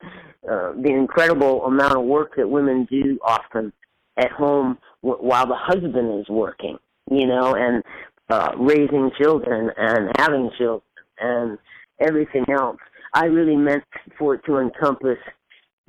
[0.50, 3.74] uh, the incredible amount of work that women do often
[4.18, 6.78] at home w- while the husband is working,
[7.10, 7.84] you know, and
[8.30, 10.84] uh, raising children and having children
[11.20, 11.58] and
[12.00, 12.78] everything else.
[13.14, 13.84] I really meant
[14.20, 15.18] for it to encompass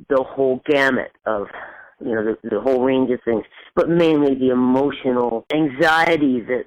[0.09, 1.47] the whole gamut of
[2.01, 3.44] you know the, the whole range of things,
[3.74, 6.64] but mainly the emotional anxiety that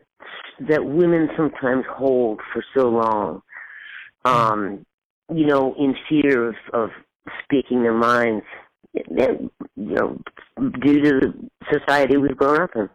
[0.69, 3.41] that women sometimes hold for so long.
[4.25, 4.86] Um,
[5.34, 6.89] you know, in fear of, of
[7.43, 8.45] speaking their minds,
[8.93, 10.17] you know,
[10.81, 11.34] due to the
[11.71, 12.89] society we've grown up in.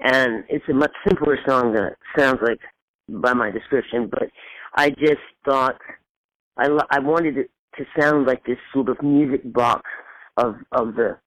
[0.00, 2.60] And it's a much simpler song than it sounds like
[3.08, 4.28] by my description, but
[4.74, 5.76] I just thought
[6.56, 9.82] I, I wanted it to sound like this sort of music box
[10.36, 11.18] of of the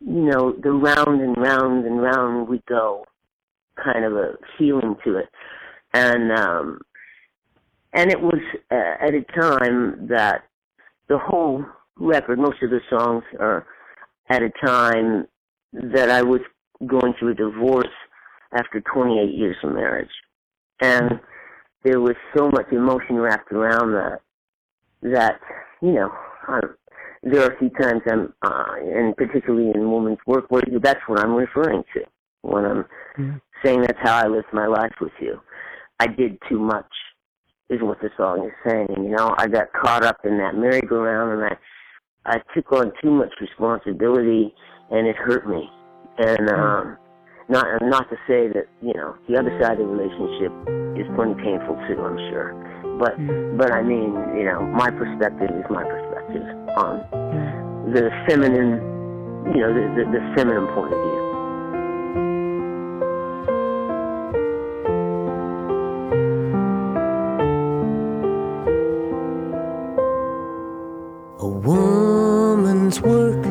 [0.00, 3.04] you know the round and round and round we go
[3.82, 5.28] kind of a feeling to it
[5.94, 6.80] and um
[7.92, 8.40] and it was
[8.70, 10.44] uh, at a time that
[11.08, 11.64] the whole
[11.96, 13.66] record most of the songs are
[14.28, 15.26] at a time
[15.72, 16.40] that I was
[16.86, 17.86] going through a divorce
[18.52, 20.10] after 28 years of marriage.
[20.80, 21.20] And
[21.84, 24.20] there was so much emotion wrapped around that,
[25.02, 25.40] that,
[25.82, 26.10] you know,
[26.48, 26.60] I,
[27.22, 31.20] there are a few times I'm, uh, and particularly in women's work, where that's what
[31.20, 32.00] I'm referring to
[32.42, 32.84] when I'm
[33.18, 33.36] mm-hmm.
[33.62, 35.40] saying that's how I lived my life with you.
[35.98, 36.90] I did too much,
[37.68, 39.04] is what the song is saying.
[39.04, 41.52] You know, I got caught up in that merry-go-round, and
[42.24, 44.54] I, I took on too much responsibility,
[44.90, 45.68] and it hurt me.
[46.18, 46.88] And mm-hmm.
[46.88, 46.96] um,
[47.50, 50.52] not not to say that you know the other side of the relationship
[50.96, 52.00] is plenty painful too.
[52.00, 52.54] I'm sure,
[52.98, 53.58] but mm-hmm.
[53.58, 56.09] but I mean, you know, my perspective is my perspective
[56.76, 57.04] on
[57.92, 58.78] the feminine,
[59.54, 61.20] you know, the, the, the feminine point of view.
[71.40, 73.44] A woman's work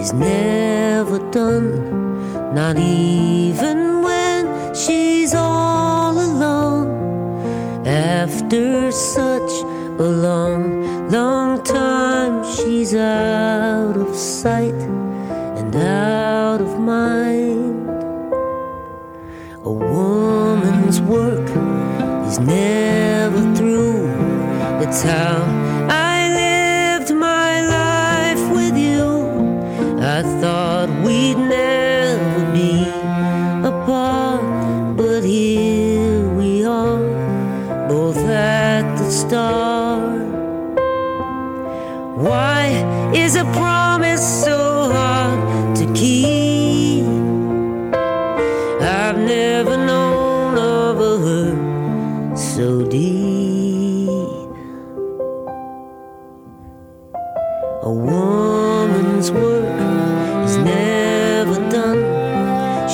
[0.00, 6.88] is never done, not even when she's all alone.
[7.86, 9.62] After such
[10.00, 12.37] a long, long time,
[12.94, 14.74] out of sight
[15.58, 17.88] and out of mind.
[19.64, 21.48] A woman's work
[22.26, 24.08] is never through,
[24.82, 25.47] it's how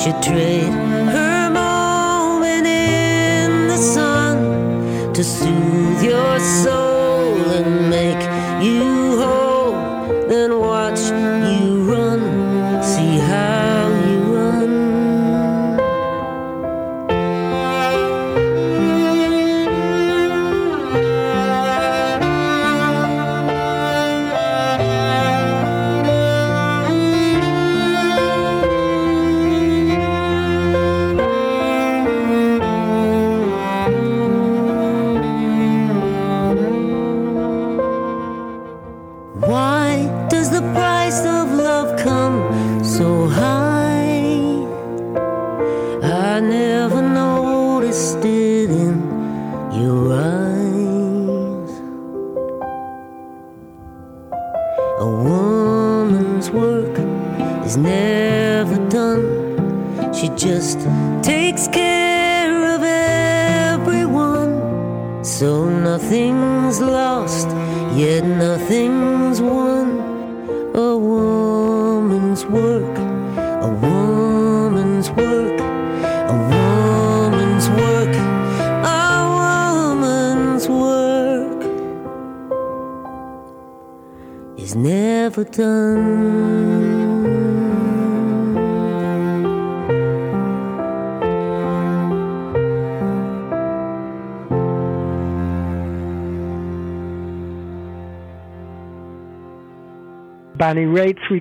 [0.05, 0.21] Bonnie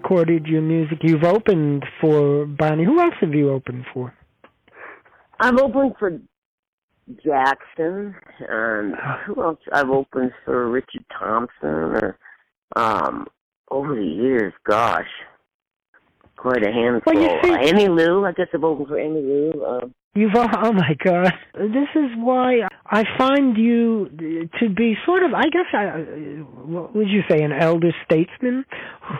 [0.04, 0.98] recorded your music.
[1.02, 2.84] You've opened for Bonnie.
[2.84, 4.12] Who else have you opened for?
[5.40, 6.20] I've opened for
[7.24, 8.94] Jackson, and
[9.26, 9.58] who else?
[9.72, 12.18] I've opened for Richard Thompson, or
[12.76, 13.26] um,
[13.70, 15.08] over the years, gosh,
[16.44, 17.14] quite a handful.
[17.14, 19.84] Well, see, uh, Emmylou, I guess opened for Emmylou.
[19.84, 19.86] Uh,
[20.16, 24.08] You've oh my god, this is why I find you
[24.60, 25.86] to be sort of I guess I
[26.66, 28.64] what would you say an elder statesman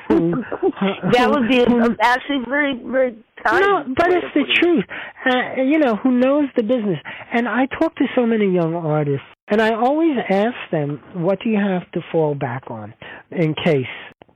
[0.06, 0.30] who
[1.12, 3.60] that would be who, actually very very kind.
[3.60, 4.84] No, but it's the truth.
[5.26, 7.00] Uh, you know who knows the business.
[7.32, 11.50] And I talk to so many young artists, and I always ask them, "What do
[11.50, 12.94] you have to fall back on
[13.32, 13.86] in case?"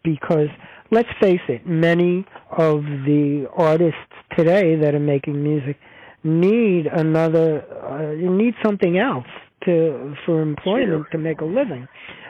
[0.03, 0.49] Because
[0.91, 3.99] let's face it, many of the artists
[4.37, 5.77] today that are making music
[6.25, 9.27] need another uh, need something else
[9.65, 11.09] to for employment sure.
[11.13, 11.87] to make a living.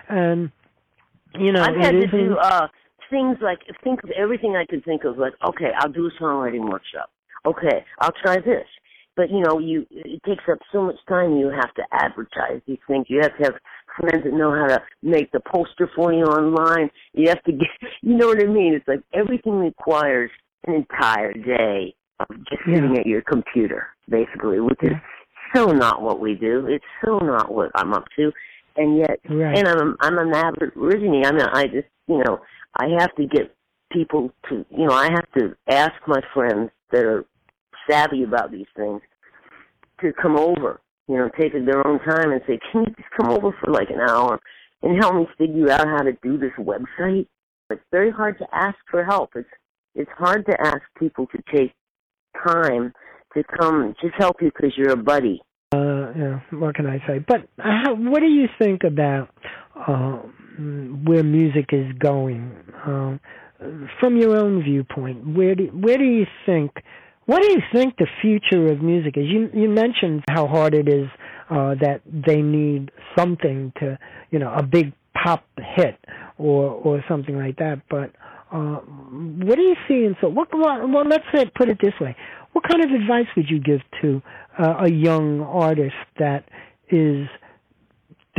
[0.09, 0.51] And
[1.35, 2.69] you know I've had to do uh
[3.11, 6.71] things like think of everything I could think of like okay I'll do a songwriting
[6.71, 7.11] workshop.
[7.47, 8.67] Okay I'll try this.
[9.17, 12.79] But you know you it takes up so much time you have to advertise these
[12.87, 13.07] things.
[13.09, 13.55] You have to have
[14.01, 17.69] friends that know how to make the poster for you online you have to get
[18.03, 20.31] you know what I mean it's like everything requires
[20.67, 24.93] an entire day of just sitting at your computer, basically, which is
[25.55, 26.67] so not what we do.
[26.69, 28.33] It's so not what I'm up to,
[28.77, 29.57] and yet, Right.
[29.57, 30.73] and I'm I'm an avid.
[30.77, 32.41] I mean, I just you know
[32.77, 33.55] I have to get
[33.91, 37.25] people to you know I have to ask my friends that are
[37.89, 39.01] savvy about these things
[40.01, 40.81] to come over.
[41.09, 43.89] You know, take their own time and say, "Can you just come over for like
[43.91, 44.39] an hour
[44.83, 47.27] and help me figure out how to do this website?"
[47.71, 49.31] It's very hard to ask for help.
[49.35, 49.49] It's
[49.95, 51.73] it's hard to ask people to take
[52.47, 52.93] time
[53.35, 55.41] to come just help you because you're a buddy.
[55.75, 57.19] uh, yeah, what can I say?
[57.19, 59.29] But how, what do you think about
[59.77, 60.19] uh,
[61.05, 62.53] where music is going
[62.87, 63.19] uh,
[64.01, 65.37] from your own viewpoint?
[65.37, 66.73] Where do where do you think?
[67.29, 69.25] What do you think the future of music is?
[69.27, 71.09] You you mentioned how hard it is
[71.51, 73.99] uh, that they need something to,
[74.31, 75.45] you know, a big pop
[75.77, 75.99] hit
[76.39, 77.83] or or something like that.
[77.91, 78.13] But
[78.51, 80.07] uh, what do you see?
[80.07, 80.49] And so, what?
[80.55, 82.17] Well, let's say put it this way:
[82.53, 84.23] What kind of advice would you give to
[84.59, 86.49] uh, a young artist that
[86.89, 87.29] is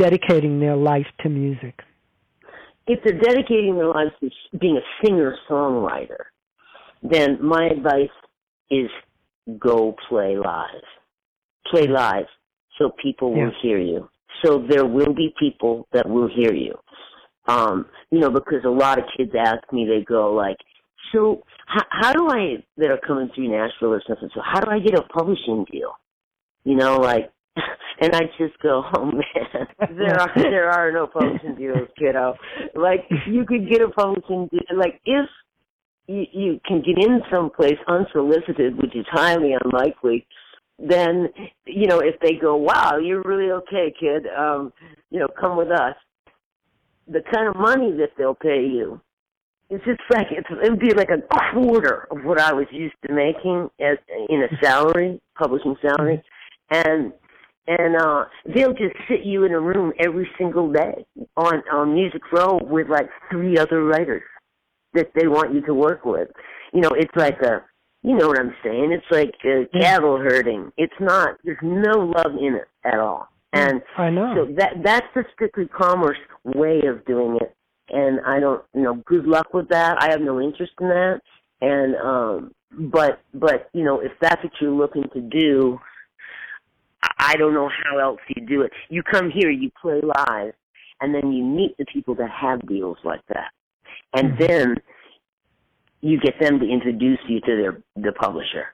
[0.00, 1.78] dedicating their life to music?
[2.88, 6.24] If they're dedicating their lives to being a singer songwriter,
[7.04, 8.10] then my advice
[8.70, 8.90] is
[9.58, 10.84] go play live.
[11.70, 12.26] Play live
[12.78, 13.60] so people will Yeah.
[13.62, 14.08] hear you.
[14.42, 16.78] So there will be people that will hear you.
[17.46, 20.56] Um, you know, because a lot of kids ask me, they go like,
[21.12, 24.70] so how, how do I, that are coming through Nashville or something, so how do
[24.70, 25.92] I get a publishing deal?
[26.64, 27.32] You know, like,
[28.00, 29.66] and I just go, oh man,
[29.98, 32.34] there are, there are no publishing deals, kiddo.
[32.74, 35.28] Like, you could get a publishing deal, like, if
[36.10, 40.26] you, you can get in someplace unsolicited, which is highly unlikely,
[40.78, 41.28] then,
[41.66, 44.72] you know, if they go, wow, you're really okay, kid, um,
[45.10, 45.94] you know, come with us,
[47.06, 49.00] the kind of money that they'll pay you,
[49.68, 51.22] it's just like, it's, it would be like a
[51.52, 56.22] quarter of what I was used to making as, in a salary, publishing salary.
[56.70, 57.12] And,
[57.68, 61.04] and, uh, they'll just sit you in a room every single day
[61.36, 64.22] on, on Music Row with like three other writers
[64.94, 66.28] that they want you to work with.
[66.72, 67.62] You know, it's like a,
[68.02, 68.92] you know what I'm saying?
[68.92, 70.72] It's like uh, cattle herding.
[70.76, 71.36] It's not.
[71.44, 73.28] There's no love in it at all.
[73.52, 74.34] And I know.
[74.36, 77.54] so that that's the strictly commerce way of doing it.
[77.88, 80.00] And I don't, you know, good luck with that.
[80.00, 81.20] I have no interest in that.
[81.60, 82.54] And um,
[82.92, 85.78] but but you know, if that's what you're looking to do,
[87.02, 88.72] I I don't know how else you do it.
[88.88, 90.54] You come here, you play live,
[91.00, 93.50] and then you meet the people that have deals like that,
[94.14, 94.38] and Mhm.
[94.46, 94.76] then
[96.00, 98.66] you get them to introduce you to their the publisher.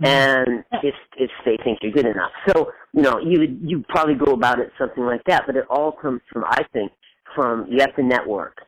[0.00, 0.06] Mhm.
[0.08, 4.14] And if if they think you're good enough, so you know you would you probably
[4.14, 5.44] go about it something like that.
[5.46, 6.90] But it all comes from I think
[7.34, 8.62] from you have to network,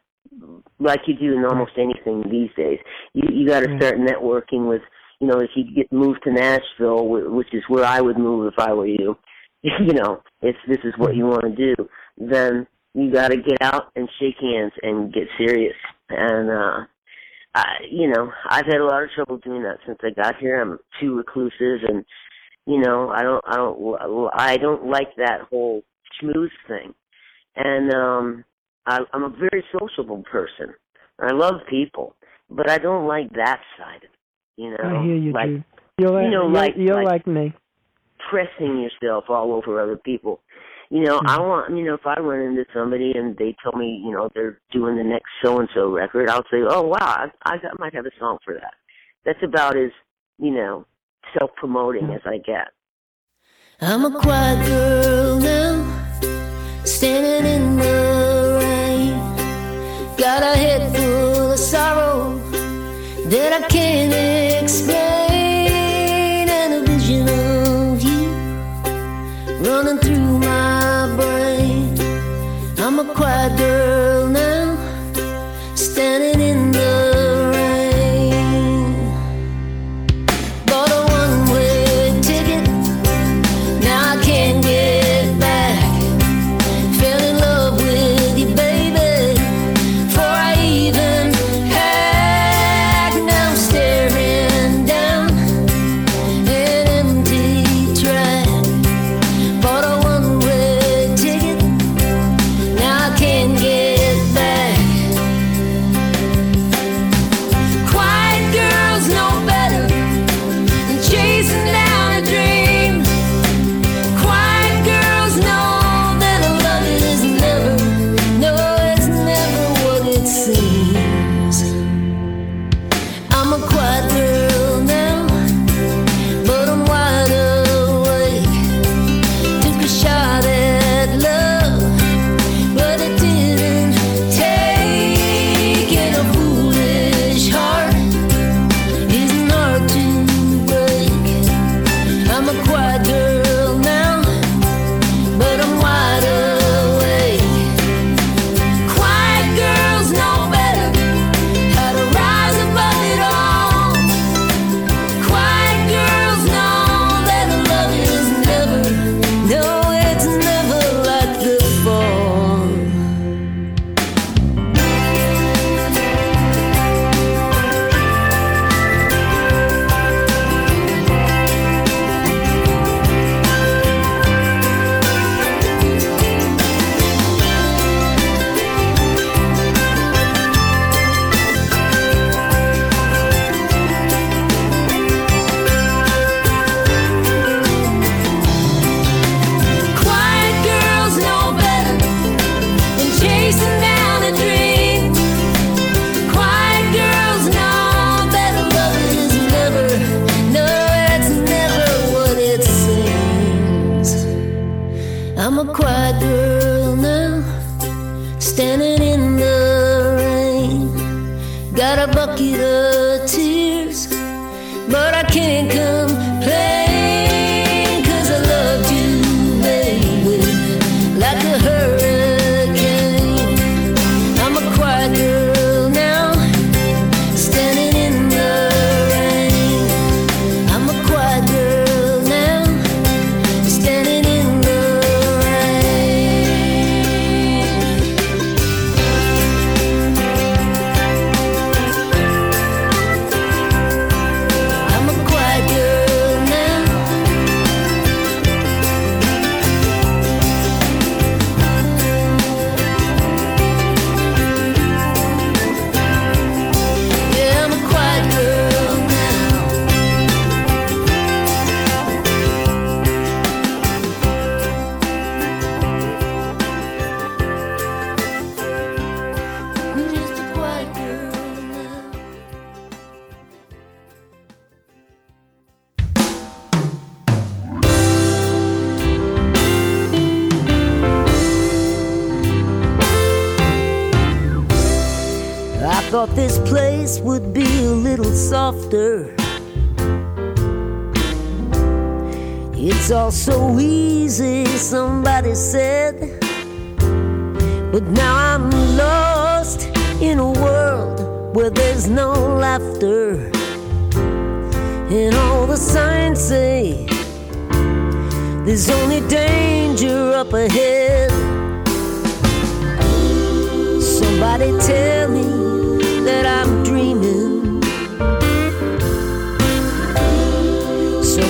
[0.79, 2.79] like you do in almost anything these days.
[3.15, 4.83] You you got to start networking with
[5.21, 8.53] you know if you get moved to Nashville, wh- which is where I would move
[8.53, 9.17] if I were you.
[9.63, 11.89] You know if this is what you want to do,
[12.19, 15.77] then you got to get out and shake hands and get serious.
[16.09, 16.85] And uh
[17.55, 20.61] I, you know, I've had a lot of trouble doing that since I got here.
[20.61, 22.05] I'm too reclusive, and
[22.67, 25.83] you know, I don't, I don't, I don't like that whole
[26.21, 26.93] schmooze thing.
[27.55, 28.45] And um,
[28.87, 30.75] I, I'm a very sociable person.
[31.19, 32.15] I love people,
[32.51, 34.63] but I don't like that side of it.
[34.63, 35.49] You know, I hear you, like.
[35.99, 37.55] You're like, you know, you're, like- you're like- like me.
[38.31, 40.41] pressing yourself all over other people.
[40.91, 41.49] You know, I Mhm.
[41.49, 44.61] want, you know, if I run into somebody and they tell me, you know, they're
[44.71, 47.95] doing the next so and so record, I'll say, oh wow, I, I got- might
[47.95, 48.75] have a song for that.
[49.25, 49.91] That's about as,
[50.39, 50.87] you know,
[51.37, 52.69] self promoting as I get.
[53.81, 55.85] I'm a quiet girl now,
[56.85, 60.17] standing in the rain.
[60.17, 62.39] Got a head full of sorrow
[63.29, 64.13] that I can't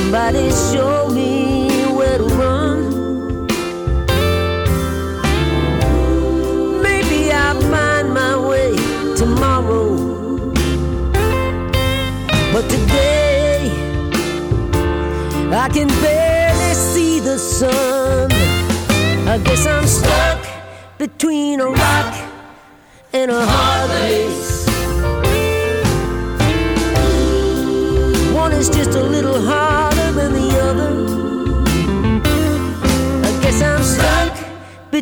[0.07, 2.79] Somebody show me where to run.
[6.81, 8.77] Maybe I'll find my way
[9.17, 9.97] tomorrow.
[12.53, 13.69] But today,
[15.51, 18.31] I can barely see the sun.
[19.27, 20.47] I guess I'm stuck
[20.99, 21.76] between a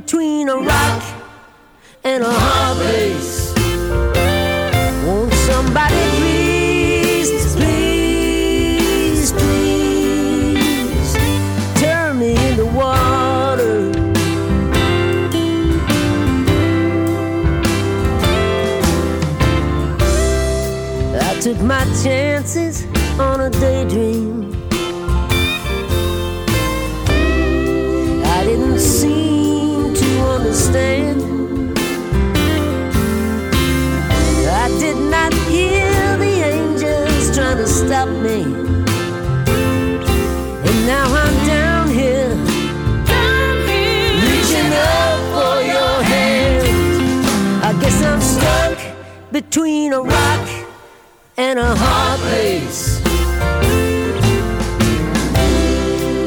[0.04, 1.02] between a rock
[2.04, 3.54] and a hard place.
[5.06, 7.56] Won't somebody please?
[7.56, 11.14] Please, please
[11.80, 13.90] turn me in the water?
[21.18, 22.84] I took my chances
[23.18, 24.03] on a daydream.
[49.54, 50.48] Between a rock
[51.36, 52.98] and a hard place.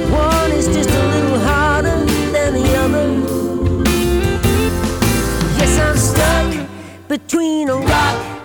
[0.09, 3.07] One is just a little harder than the other.
[5.57, 6.69] Yes, I'm stuck
[7.09, 8.41] between a rock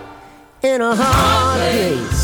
[0.65, 2.22] and a hard place.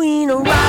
[0.00, 0.59] Between a rock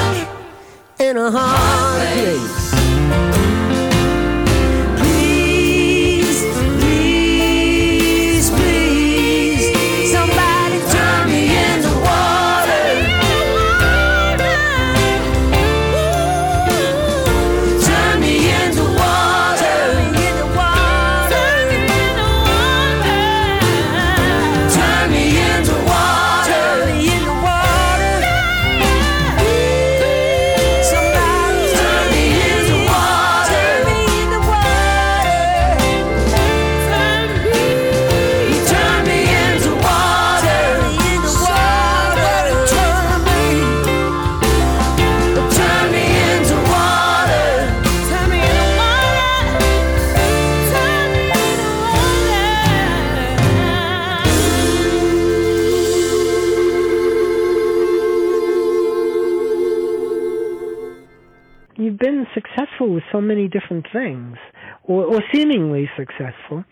[63.12, 64.38] so many different things,
[64.84, 66.64] or, or seemingly successful,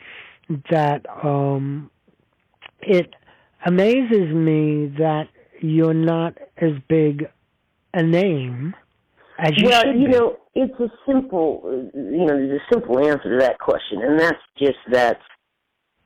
[0.71, 1.89] that um,
[2.81, 3.13] it
[3.65, 5.25] amazes me that
[5.61, 7.27] you're not as big
[7.93, 8.75] a name
[9.39, 10.13] as you well, should you be.
[10.13, 11.61] know, it's a simple,
[11.93, 15.19] you know, there's a simple answer to that question, and that's just that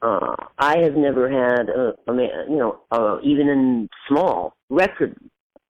[0.02, 5.16] uh, I have never had, a, mean, you know, uh, even in small record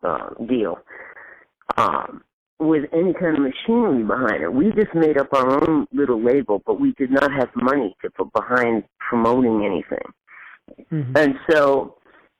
[0.02, 0.80] uh, deal
[1.77, 2.23] um,
[2.64, 4.53] with any kind of machinery behind it.
[4.53, 8.10] We just made up our own little label, but we did not have money to
[8.10, 10.06] put behind promoting anything.
[10.91, 11.18] Mhm.
[11.18, 11.98] And so,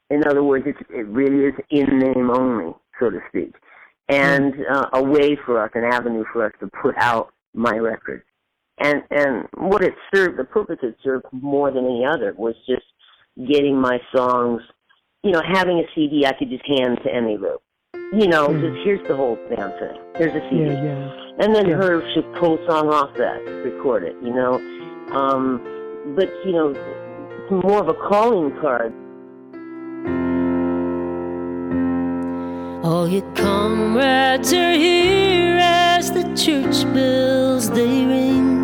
[0.10, 3.54] in other words, it's, it really is in name only, so to speak,
[4.10, 8.24] and uh, a way for us, an avenue for us to put out my records.
[8.80, 12.86] And and what it served, the purpose it served more than any other was just
[13.48, 14.62] getting my songs,
[15.24, 17.58] you know, having a CD I could just hand to Emmylou.
[18.14, 18.62] You know, Mhm.
[18.62, 20.00] just here's the whole damn thing.
[20.16, 20.66] Here's a CD.
[20.66, 21.12] Yeah, yeah.
[21.40, 21.76] And then Yeah.
[21.76, 24.62] her should pull a song off that, record it, you know.
[25.12, 25.62] Um,
[26.16, 28.94] but, you know, it's more of a calling card
[32.84, 38.60] All your comrades are here as the church bells they ring,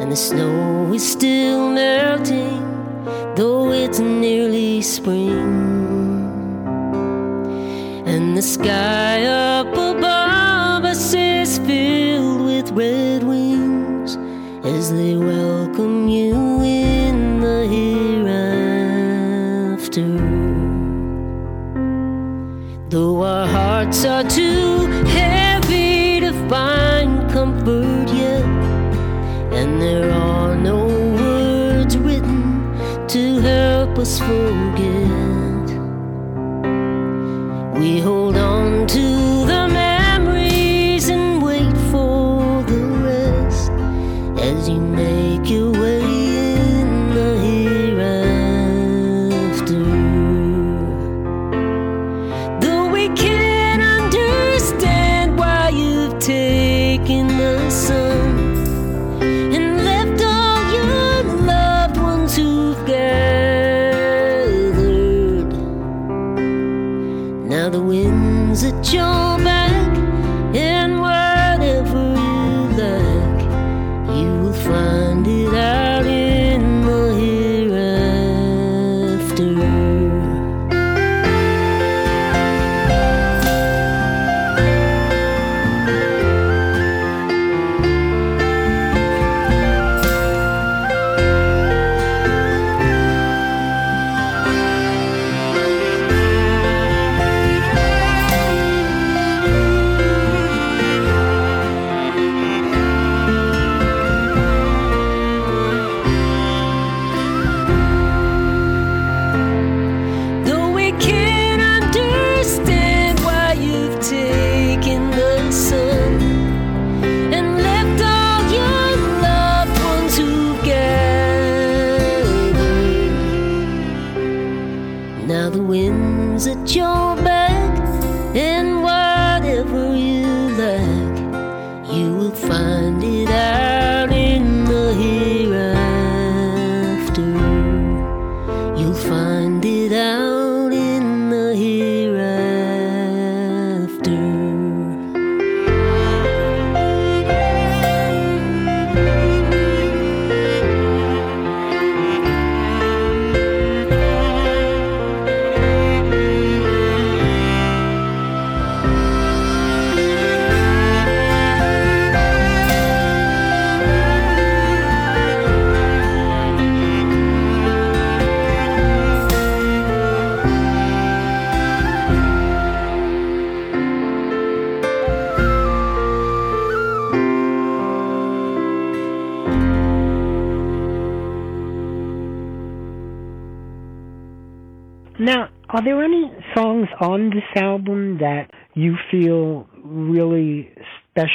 [0.00, 2.64] and the snow is still melting,
[3.36, 5.38] though it's nearly spring.
[8.06, 10.19] And the sky up above us is filled
[12.70, 14.16] red wings
[14.64, 17.66] as they welcome you in the
[19.74, 20.06] hereafter.
[22.88, 28.44] Though our hearts are too heavy to find comfort yet,
[29.52, 32.76] and there are no words written
[33.08, 35.66] to help us forget,
[37.80, 38.49] we hold on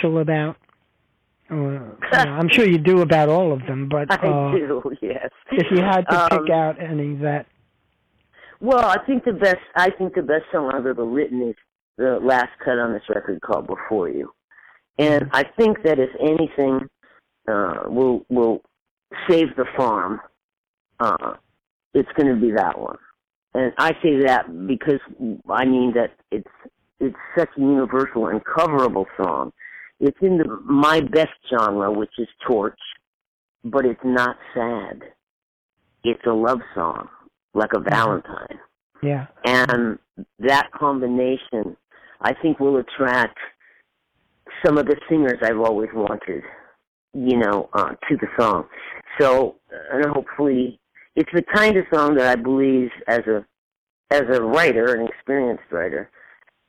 [0.05, 0.57] special about?
[1.49, 1.79] Uh,
[2.11, 4.81] I'm sure you do about all of them, but uh, I do.
[5.01, 5.29] Yes.
[5.51, 7.45] If you had to um, pick out any that.
[8.59, 9.59] Well, I think the best.
[9.75, 11.55] I think the best song I've ever written is
[11.97, 14.31] the last cut on this record called "Before You,"
[14.97, 16.87] and I think that if anything
[17.47, 18.61] uh, will will
[19.29, 20.19] save the farm,
[20.99, 21.33] uh,
[21.93, 22.97] it's going to be that one.
[23.53, 24.99] And I say that because
[25.47, 26.49] I mean that it's
[26.99, 29.51] it's such a universal and coverable song.
[29.99, 32.79] It's in the my best genre, which is torch,
[33.63, 35.03] but it's not sad.
[36.03, 37.07] It's a love song,
[37.53, 38.59] like a Valentine.
[39.01, 39.27] Yeah.
[39.45, 39.97] And
[40.39, 41.75] that combination,
[42.21, 43.37] I think, will attract
[44.65, 46.43] some of the singers I've always wanted,
[47.13, 48.65] you know, uh, to the song.
[49.19, 49.55] So,
[49.91, 50.79] and hopefully,
[51.15, 53.45] it's the kind of song that I believe, as a
[54.11, 56.11] as a writer, an experienced writer,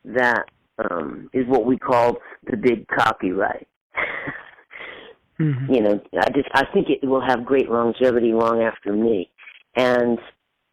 [0.05, 0.45] that
[0.79, 2.19] um, is what we call
[2.51, 3.67] the big copyright.
[5.41, 5.73] mm-hmm.
[5.73, 9.31] You know, I just I think it will have great longevity long after me,
[9.75, 10.19] and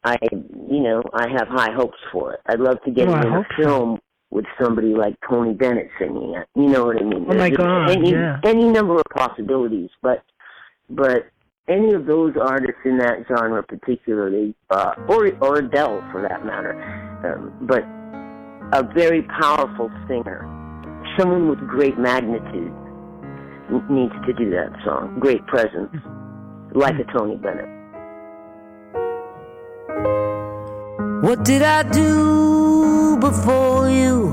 [0.04, 2.40] I, you know, I have high hopes for it.
[2.46, 3.62] I'd love to get Oh, it in a hope so.
[3.62, 4.00] film
[4.30, 6.46] with somebody like Tony Bennett singing it.
[6.54, 7.24] You know what I mean?
[7.28, 8.40] Oh, my There's God, any, yeah.
[8.44, 10.22] any number of possibilities, but
[10.90, 11.28] but
[11.68, 16.74] any of those artists in that genre, particularly, uh, or or Adele for that matter,
[17.24, 17.84] um, but
[18.74, 20.42] a very powerful singer,
[21.16, 22.74] someone with great magnitude,
[23.88, 25.16] needs to do that song.
[25.20, 26.78] Great presence, hmm.
[26.78, 27.70] like a Tony Bennett.
[31.22, 34.26] What did I do before you?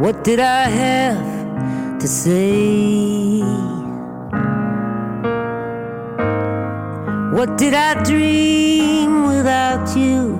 [0.00, 3.71] What did I have to say?
[7.42, 10.38] What did I dream without you?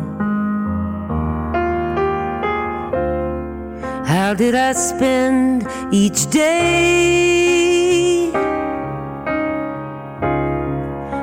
[4.07, 8.31] How did I spend each day?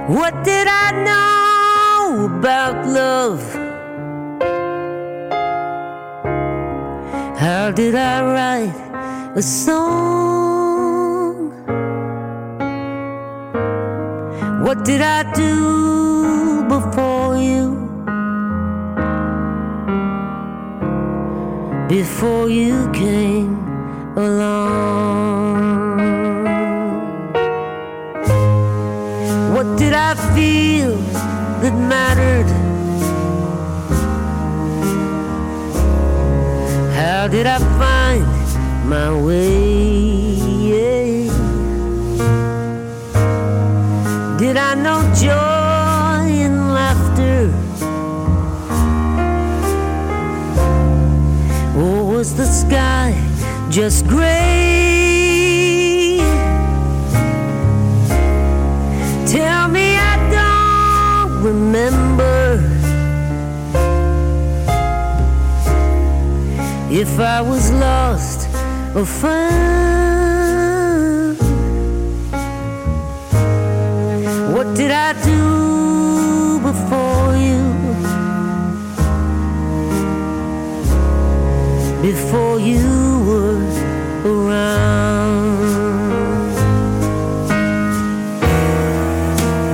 [0.07, 3.41] What did I know about love?
[7.39, 8.75] How did I write
[9.37, 10.38] a song?
[14.69, 17.73] What did I do before you?
[21.87, 23.57] Before you came
[24.15, 25.55] along.
[29.55, 30.95] What did I feel
[31.61, 32.49] that mattered?
[36.93, 39.78] How did I find my way?
[52.19, 53.13] Was the sky
[53.69, 55.37] just gray?
[59.25, 62.59] Tell me I don't remember
[66.91, 68.49] if I was lost
[68.97, 69.39] or found.
[74.53, 77.68] What did I do before you?
[82.13, 82.87] Before you
[83.27, 83.61] were
[84.25, 85.59] around.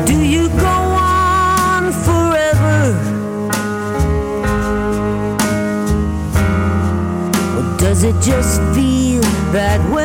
[0.05, 2.81] Do you go on forever?
[7.55, 9.21] Or does it just feel
[9.53, 10.04] that way?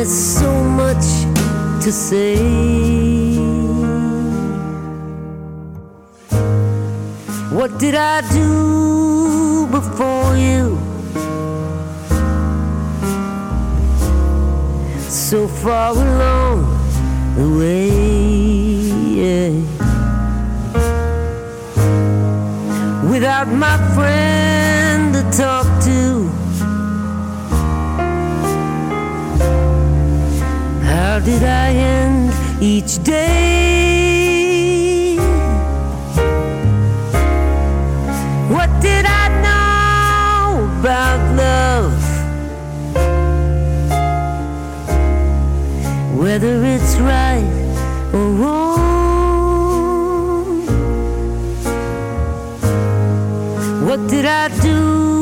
[0.00, 1.04] There's so much
[1.84, 2.38] to say.
[7.52, 10.78] What did I do before you?
[15.10, 16.58] So far along
[17.36, 18.00] the way.
[23.12, 26.29] Without my friend to talk to,
[31.20, 32.32] how did I end
[32.62, 33.70] each day?
[38.48, 42.02] What did I know about love?
[46.18, 47.44] Whether it's right
[48.14, 48.80] or wrong.
[53.86, 55.19] What did I do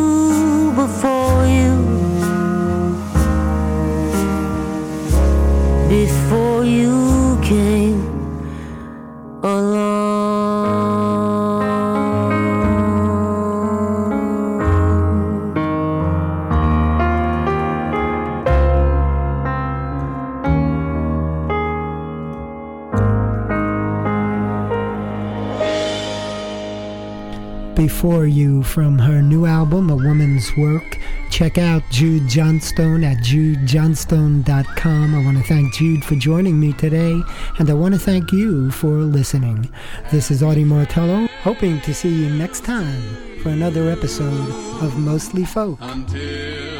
[28.78, 31.00] from her new album, A Woman's Work.
[31.30, 35.14] Check out Jude Johnstone at judejohnstone.com.
[35.16, 37.20] I want to thank Jude for joining me today,
[37.58, 39.68] and I want to thank you for listening.
[40.12, 43.02] This is Audie Martello, hoping to see you next time
[43.42, 44.48] for another episode
[44.80, 45.78] of Mostly Folk.
[45.80, 46.77] Until